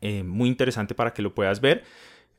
Eh, 0.00 0.22
muy 0.22 0.48
interesante 0.48 0.94
para 0.94 1.12
que 1.12 1.22
lo 1.22 1.34
puedas 1.34 1.60
ver. 1.60 1.84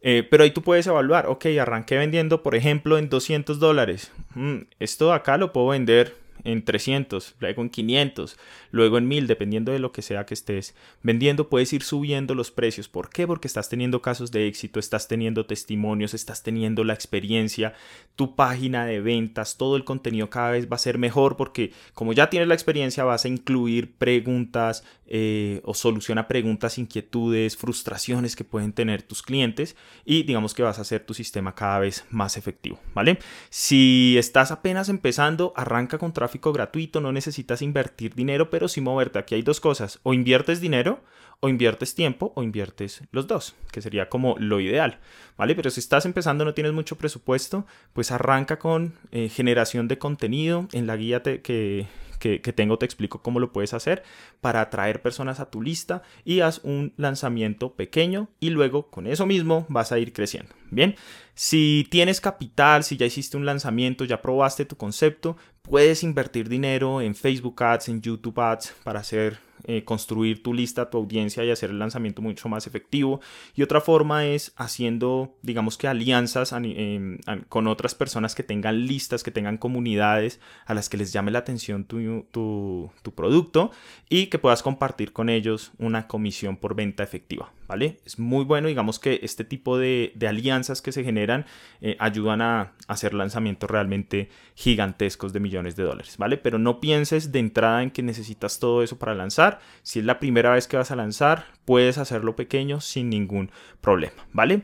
Eh, 0.04 0.28
pero 0.30 0.44
ahí 0.44 0.52
tú 0.52 0.64
puedes 0.64 0.88
evaluar, 0.88 1.28
ok, 1.28 1.46
arranqué 1.60 1.96
vendiendo, 1.98 2.42
por 2.42 2.56
ejemplo, 2.56 2.98
en 2.98 3.10
200 3.10 3.60
dólares. 3.60 4.12
Mm, 4.34 4.62
esto 4.80 5.14
acá 5.14 5.38
lo 5.38 5.54
puedo 5.54 5.68
vender 5.68 6.16
en 6.44 6.64
300, 6.64 7.36
luego 7.40 7.62
en 7.62 7.70
500, 7.70 8.38
luego 8.72 8.98
en 8.98 9.08
1000, 9.08 9.28
dependiendo 9.28 9.72
de 9.72 9.80
lo 9.80 9.92
que 9.92 10.02
sea 10.02 10.26
que 10.26 10.34
estés 10.34 10.76
vendiendo, 11.04 11.50
puedes 11.50 11.72
ir 11.74 11.84
subiendo 11.84 12.36
los 12.36 12.52
precios. 12.52 12.88
¿Por 12.88 13.10
qué? 13.10 13.28
Porque 13.28 13.48
estás 13.48 13.70
teniendo 13.70 14.02
casos 14.02 14.32
de 14.32 14.48
éxito, 14.48 14.80
estás 14.80 15.08
teniendo 15.08 15.46
testimonios, 15.46 16.14
estás 16.14 16.44
teniendo 16.44 16.84
la 16.84 16.94
experiencia, 16.94 17.74
tu 18.16 18.36
página 18.36 18.86
de 18.86 19.02
ventas, 19.02 19.58
todo 19.58 19.76
el 19.76 19.84
contenido 19.84 20.30
cada 20.30 20.52
vez 20.52 20.70
va 20.72 20.76
a 20.76 20.80
ser 20.80 20.98
mejor 20.98 21.38
porque 21.38 21.74
como 21.94 22.14
ya 22.14 22.30
tienes 22.30 22.48
la 22.48 22.56
experiencia 22.56 23.04
vas 23.04 23.26
a 23.26 23.30
incluir 23.30 23.94
preguntas 23.96 24.84
eh, 25.14 25.60
o 25.66 25.74
soluciona 25.74 26.30
preguntas, 26.30 26.78
inquietudes, 26.78 27.58
frustraciones 27.58 28.38
que 28.38 28.46
pueden 28.46 28.72
tener 28.72 29.04
tus 29.04 29.22
clientes 29.22 29.76
y 30.06 30.24
digamos 30.24 30.54
que 30.54 30.64
vas 30.64 30.80
a 30.80 30.84
hacer 30.84 31.04
tu 31.04 31.14
sistema 31.14 31.54
cada 31.54 31.80
vez 31.80 32.06
más 32.10 32.38
efectivo, 32.38 32.80
¿vale? 32.96 33.20
Si 33.50 34.16
estás 34.18 34.52
apenas 34.52 34.88
empezando, 34.88 35.52
arranca 35.58 35.98
con 35.98 36.14
tráfico 36.14 36.54
gratuito, 36.54 37.02
no 37.02 37.12
necesitas 37.12 37.62
invertir 37.62 38.16
dinero, 38.16 38.50
pero 38.50 38.70
sí 38.70 38.80
moverte. 38.80 39.20
Aquí 39.20 39.36
hay 39.36 39.42
dos 39.42 39.60
cosas, 39.60 40.00
o 40.04 40.14
inviertes 40.14 40.62
dinero 40.62 41.04
o 41.42 41.50
inviertes 41.50 41.94
tiempo 41.94 42.32
o 42.36 42.44
inviertes 42.44 43.02
los 43.12 43.28
dos, 43.28 43.56
que 43.72 43.82
sería 43.82 44.08
como 44.08 44.38
lo 44.38 44.62
ideal, 44.62 45.00
¿vale? 45.36 45.56
Pero 45.56 45.72
si 45.72 45.82
estás 45.82 46.06
empezando, 46.06 46.46
no 46.46 46.54
tienes 46.54 46.72
mucho 46.72 46.98
presupuesto, 46.98 47.66
pues 47.92 48.12
arranca 48.12 48.60
con 48.60 48.94
eh, 49.12 49.28
generación 49.28 49.90
de 49.90 49.98
contenido. 49.98 50.70
En 50.72 50.88
la 50.88 50.96
guía 50.96 51.22
que, 51.22 51.88
que, 52.22 52.40
tengo 52.54 52.78
te 52.78 52.86
explico 52.86 53.22
cómo 53.22 53.40
lo 53.40 53.52
puedes 53.52 53.74
hacer 53.74 54.04
para 54.40 54.62
atraer 54.62 55.02
personas 55.02 55.40
a 55.40 55.50
tu 55.50 55.62
lista 55.62 56.04
y 56.24 56.42
haz 56.42 56.62
un 56.64 56.94
lanzamiento 56.96 57.74
pequeño 57.74 58.30
y 58.40 58.52
luego 58.52 58.90
con 58.90 59.08
eso 59.08 59.26
mismo 59.26 59.66
vas 59.68 59.92
a 59.92 60.00
ir 60.00 60.14
creciendo. 60.14 60.54
Bien, 60.70 60.96
si 61.34 61.88
tienes 61.90 62.22
capital, 62.22 62.84
si 62.84 62.96
ya 62.96 63.06
hiciste 63.06 63.36
un 63.36 63.46
lanzamiento, 63.46 64.06
ya 64.06 64.22
probaste 64.22 64.66
tu 64.66 64.78
concepto, 64.78 65.36
puedes 65.64 66.04
invertir 66.04 66.48
dinero 66.48 67.02
en 67.02 67.16
Facebook 67.16 67.62
Ads, 67.62 67.90
en 67.90 68.02
YouTube 68.02 68.40
Ads 68.40 68.76
para 68.84 69.00
hacer 69.00 69.40
eh, 69.66 69.84
construir 69.84 70.42
tu 70.42 70.54
lista, 70.54 70.90
tu 70.90 70.98
audiencia 70.98 71.44
y 71.44 71.52
hacer 71.52 71.70
el 71.70 71.80
lanzamiento 71.80 72.22
mucho 72.22 72.50
más 72.50 72.68
efectivo. 72.68 73.22
Y 73.56 73.64
otra 73.64 73.82
forma 73.82 74.26
es 74.26 74.54
haciendo, 74.56 75.36
digamos 75.42 75.78
que 75.78 75.88
alianzas 75.88 76.54
em, 76.54 77.18
con 77.50 77.68
otras 77.68 77.96
personas 77.96 78.36
que 78.36 78.44
tengan 78.44 78.86
listas, 78.88 79.24
que 79.24 79.32
tengan 79.32 79.58
comunidades 79.58 80.40
a 80.66 80.74
las 80.74 80.90
que 80.90 80.98
les 80.98 81.14
llame 81.14 81.32
la 81.32 81.40
atención 81.40 81.86
tu, 81.86 82.92
producto 83.16 83.72
y 84.10 84.28
que 84.28 84.40
puedas 84.40 84.64
compartir 84.64 85.12
con 85.14 85.30
ellos 85.30 85.72
una 85.78 86.08
comisión 86.08 86.58
por 86.58 86.76
venta 86.76 87.04
efectiva. 87.04 87.52
¿Vale? 87.68 88.00
Es 88.06 88.20
muy 88.20 88.44
bueno, 88.44 88.68
digamos 88.68 89.00
que 89.00 89.22
este 89.24 89.46
tipo 89.46 89.78
de, 89.78 90.14
alianzas 90.28 90.82
que 90.82 90.92
se 90.92 91.06
generan 91.06 91.46
eh, 91.80 91.96
ayudan 92.00 92.42
a 92.42 92.74
hacer 92.88 93.14
lanzamientos 93.14 93.70
realmente 93.70 94.30
gigantescos 94.56 95.32
de 95.32 95.40
millones 95.40 95.78
de 95.78 95.84
dólares, 95.84 96.18
¿vale? 96.18 96.38
Pero 96.38 96.60
no 96.60 96.82
pienses 96.82 97.32
de 97.32 97.40
entrada 97.40 97.82
en 97.82 97.92
que 97.92 98.04
necesitas 98.04 98.60
todo 98.60 98.84
eso 98.84 99.00
para 99.00 99.16
lanzar 99.16 99.51
si 99.84 100.00
es 100.00 100.06
la 100.06 100.20
primera 100.20 100.54
vez 100.54 100.68
que 100.68 100.78
vas 100.78 100.92
a 100.92 100.96
lanzar, 100.96 101.46
puedes 101.66 101.98
hacerlo 101.98 102.36
pequeño 102.36 102.82
sin 102.82 103.10
ningún 103.10 103.52
problema, 103.82 104.26
¿vale? 104.32 104.64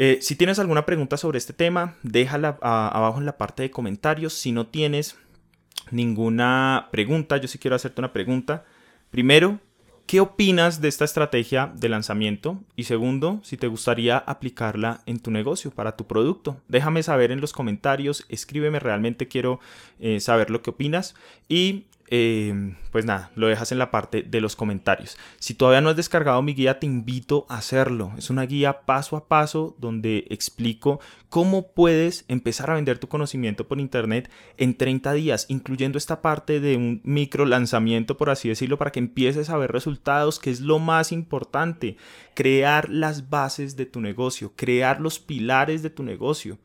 Eh, 0.00 0.18
si 0.22 0.36
tienes 0.36 0.60
alguna 0.60 0.86
pregunta 0.86 1.16
sobre 1.16 1.38
este 1.38 1.52
tema, 1.52 1.96
déjala 2.04 2.56
abajo 2.62 3.18
en 3.18 3.26
la 3.26 3.36
parte 3.36 3.64
de 3.64 3.72
comentarios. 3.72 4.32
Si 4.32 4.52
no 4.52 4.68
tienes 4.68 5.18
ninguna 5.90 6.88
pregunta, 6.92 7.36
yo 7.36 7.48
sí 7.48 7.58
quiero 7.58 7.74
hacerte 7.74 8.00
una 8.00 8.12
pregunta. 8.12 8.64
Primero, 9.10 9.58
¿qué 10.06 10.20
opinas 10.20 10.80
de 10.80 10.86
esta 10.86 11.04
estrategia 11.04 11.72
de 11.74 11.88
lanzamiento? 11.88 12.60
Y 12.76 12.84
segundo, 12.84 13.40
si 13.42 13.56
te 13.56 13.66
gustaría 13.66 14.18
aplicarla 14.18 15.02
en 15.06 15.18
tu 15.18 15.32
negocio, 15.32 15.72
para 15.72 15.96
tu 15.96 16.06
producto. 16.06 16.60
Déjame 16.68 17.02
saber 17.02 17.32
en 17.32 17.40
los 17.40 17.52
comentarios, 17.52 18.24
escríbeme, 18.28 18.78
realmente 18.78 19.26
quiero 19.26 19.58
eh, 19.98 20.20
saber 20.20 20.50
lo 20.50 20.62
que 20.62 20.70
opinas. 20.70 21.16
Y 21.48 21.86
eh, 22.10 22.74
pues 22.90 23.04
nada, 23.04 23.30
lo 23.34 23.46
dejas 23.46 23.72
en 23.72 23.78
la 23.78 23.90
parte 23.90 24.22
de 24.22 24.40
los 24.40 24.56
comentarios. 24.56 25.18
Si 25.38 25.54
todavía 25.54 25.80
no 25.80 25.90
has 25.90 25.96
descargado 25.96 26.40
mi 26.42 26.54
guía, 26.54 26.78
te 26.78 26.86
invito 26.86 27.46
a 27.48 27.58
hacerlo. 27.58 28.12
Es 28.16 28.30
una 28.30 28.46
guía 28.46 28.80
paso 28.86 29.16
a 29.16 29.28
paso 29.28 29.76
donde 29.78 30.26
explico 30.30 31.00
cómo 31.28 31.72
puedes 31.72 32.24
empezar 32.28 32.70
a 32.70 32.74
vender 32.74 32.98
tu 32.98 33.08
conocimiento 33.08 33.68
por 33.68 33.80
internet 33.80 34.30
en 34.56 34.76
30 34.76 35.12
días, 35.12 35.46
incluyendo 35.48 35.98
esta 35.98 36.22
parte 36.22 36.60
de 36.60 36.76
un 36.76 37.00
micro 37.04 37.44
lanzamiento, 37.44 38.16
por 38.16 38.30
así 38.30 38.48
decirlo, 38.48 38.78
para 38.78 38.92
que 38.92 39.00
empieces 39.00 39.50
a 39.50 39.58
ver 39.58 39.70
resultados, 39.70 40.38
que 40.38 40.50
es 40.50 40.60
lo 40.60 40.78
más 40.78 41.12
importante. 41.12 41.96
Crear 42.34 42.88
las 42.88 43.28
bases 43.28 43.76
de 43.76 43.86
tu 43.86 44.00
negocio, 44.00 44.52
crear 44.56 45.00
los 45.00 45.18
pilares 45.18 45.82
de 45.82 45.90
tu 45.90 46.02
negocio. 46.02 46.58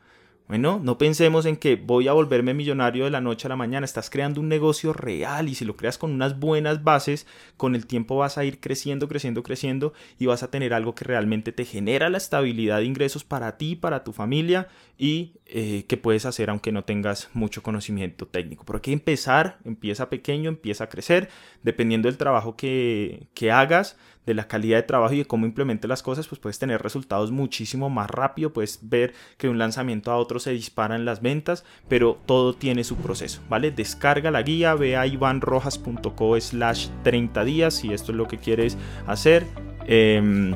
Bueno, 0.53 0.79
no 0.83 0.99
pensemos 0.99 1.47
en 1.47 1.57
que 1.57 1.77
voy 1.77 2.07
a 2.07 2.13
volverme 2.13 2.53
millonario 2.53 3.05
de 3.05 3.09
la 3.09 3.21
noche 3.21 3.47
a 3.47 3.49
la 3.49 3.55
mañana. 3.55 3.85
Estás 3.85 4.11
creando 4.11 4.39
un 4.39 4.49
negocio 4.49 4.93
real 4.93 5.49
y 5.49 5.55
si 5.55 5.65
lo 5.65 5.75
creas 5.75 5.97
con 5.97 6.11
unas 6.11 6.39
buenas 6.39 6.83
bases, 6.83 7.25
con 7.57 7.73
el 7.73 7.87
tiempo 7.87 8.17
vas 8.17 8.37
a 8.37 8.45
ir 8.45 8.59
creciendo, 8.59 9.07
creciendo, 9.07 9.41
creciendo 9.41 9.93
y 10.19 10.27
vas 10.27 10.43
a 10.43 10.51
tener 10.51 10.75
algo 10.75 10.93
que 10.93 11.05
realmente 11.05 11.53
te 11.53 11.65
genera 11.65 12.11
la 12.11 12.19
estabilidad 12.19 12.77
de 12.77 12.85
ingresos 12.85 13.23
para 13.23 13.57
ti, 13.57 13.75
para 13.75 14.03
tu 14.03 14.13
familia 14.13 14.67
y 14.95 15.31
eh, 15.55 15.85
que 15.87 15.97
puedes 15.97 16.25
hacer 16.25 16.49
aunque 16.49 16.71
no 16.71 16.83
tengas 16.83 17.29
mucho 17.33 17.61
conocimiento 17.61 18.25
técnico. 18.25 18.65
Pero 18.65 18.77
hay 18.77 18.81
que 18.81 18.91
empezar, 18.91 19.59
empieza 19.65 20.09
pequeño, 20.09 20.49
empieza 20.49 20.85
a 20.85 20.89
crecer, 20.89 21.29
dependiendo 21.61 22.07
del 22.07 22.17
trabajo 22.17 22.55
que, 22.55 23.27
que 23.35 23.51
hagas 23.51 23.95
de 24.25 24.33
la 24.33 24.47
calidad 24.47 24.77
de 24.77 24.83
trabajo 24.83 25.13
y 25.13 25.19
de 25.19 25.25
cómo 25.25 25.45
implemente 25.45 25.87
las 25.87 26.01
cosas, 26.01 26.27
pues 26.27 26.41
puedes 26.41 26.57
tener 26.57 26.81
resultados 26.81 27.29
muchísimo 27.29 27.91
más 27.91 28.09
rápido, 28.09 28.51
puedes 28.51 28.79
ver 28.81 29.13
que 29.37 29.45
de 29.45 29.51
un 29.51 29.59
lanzamiento 29.59 30.11
a 30.11 30.17
otro 30.17 30.39
se 30.39 30.53
disparan 30.53 31.05
las 31.05 31.21
ventas, 31.21 31.65
pero 31.87 32.17
todo 32.25 32.55
tiene 32.55 32.83
su 32.83 32.95
proceso, 32.95 33.41
¿vale? 33.47 33.69
Descarga 33.69 34.31
la 34.31 34.41
guía, 34.41 34.73
ve 34.73 34.97
a 34.97 35.05
ivanrojas.co 35.05 36.41
slash 36.41 36.87
30 37.03 37.43
días 37.43 37.75
si 37.75 37.93
esto 37.93 38.11
es 38.11 38.17
lo 38.17 38.27
que 38.27 38.39
quieres 38.39 38.75
hacer. 39.05 39.45
Em, 39.85 40.55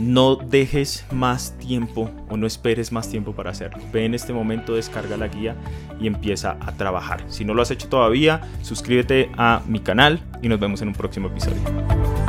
no 0.00 0.36
dejes 0.36 1.04
más 1.12 1.56
tiempo 1.58 2.10
o 2.28 2.36
no 2.36 2.46
esperes 2.46 2.92
más 2.92 3.08
tiempo 3.08 3.32
para 3.32 3.50
hacerlo. 3.50 3.82
Ve 3.92 4.04
en 4.04 4.14
este 4.14 4.32
momento, 4.32 4.74
descarga 4.74 5.16
la 5.16 5.28
guía 5.28 5.56
y 6.00 6.06
empieza 6.06 6.56
a 6.60 6.72
trabajar. 6.72 7.24
Si 7.28 7.44
no 7.44 7.54
lo 7.54 7.62
has 7.62 7.70
hecho 7.70 7.88
todavía, 7.88 8.40
suscríbete 8.62 9.30
a 9.36 9.62
mi 9.66 9.80
canal 9.80 10.20
y 10.42 10.48
nos 10.48 10.58
vemos 10.58 10.82
en 10.82 10.88
un 10.88 10.94
próximo 10.94 11.28
episodio. 11.28 12.19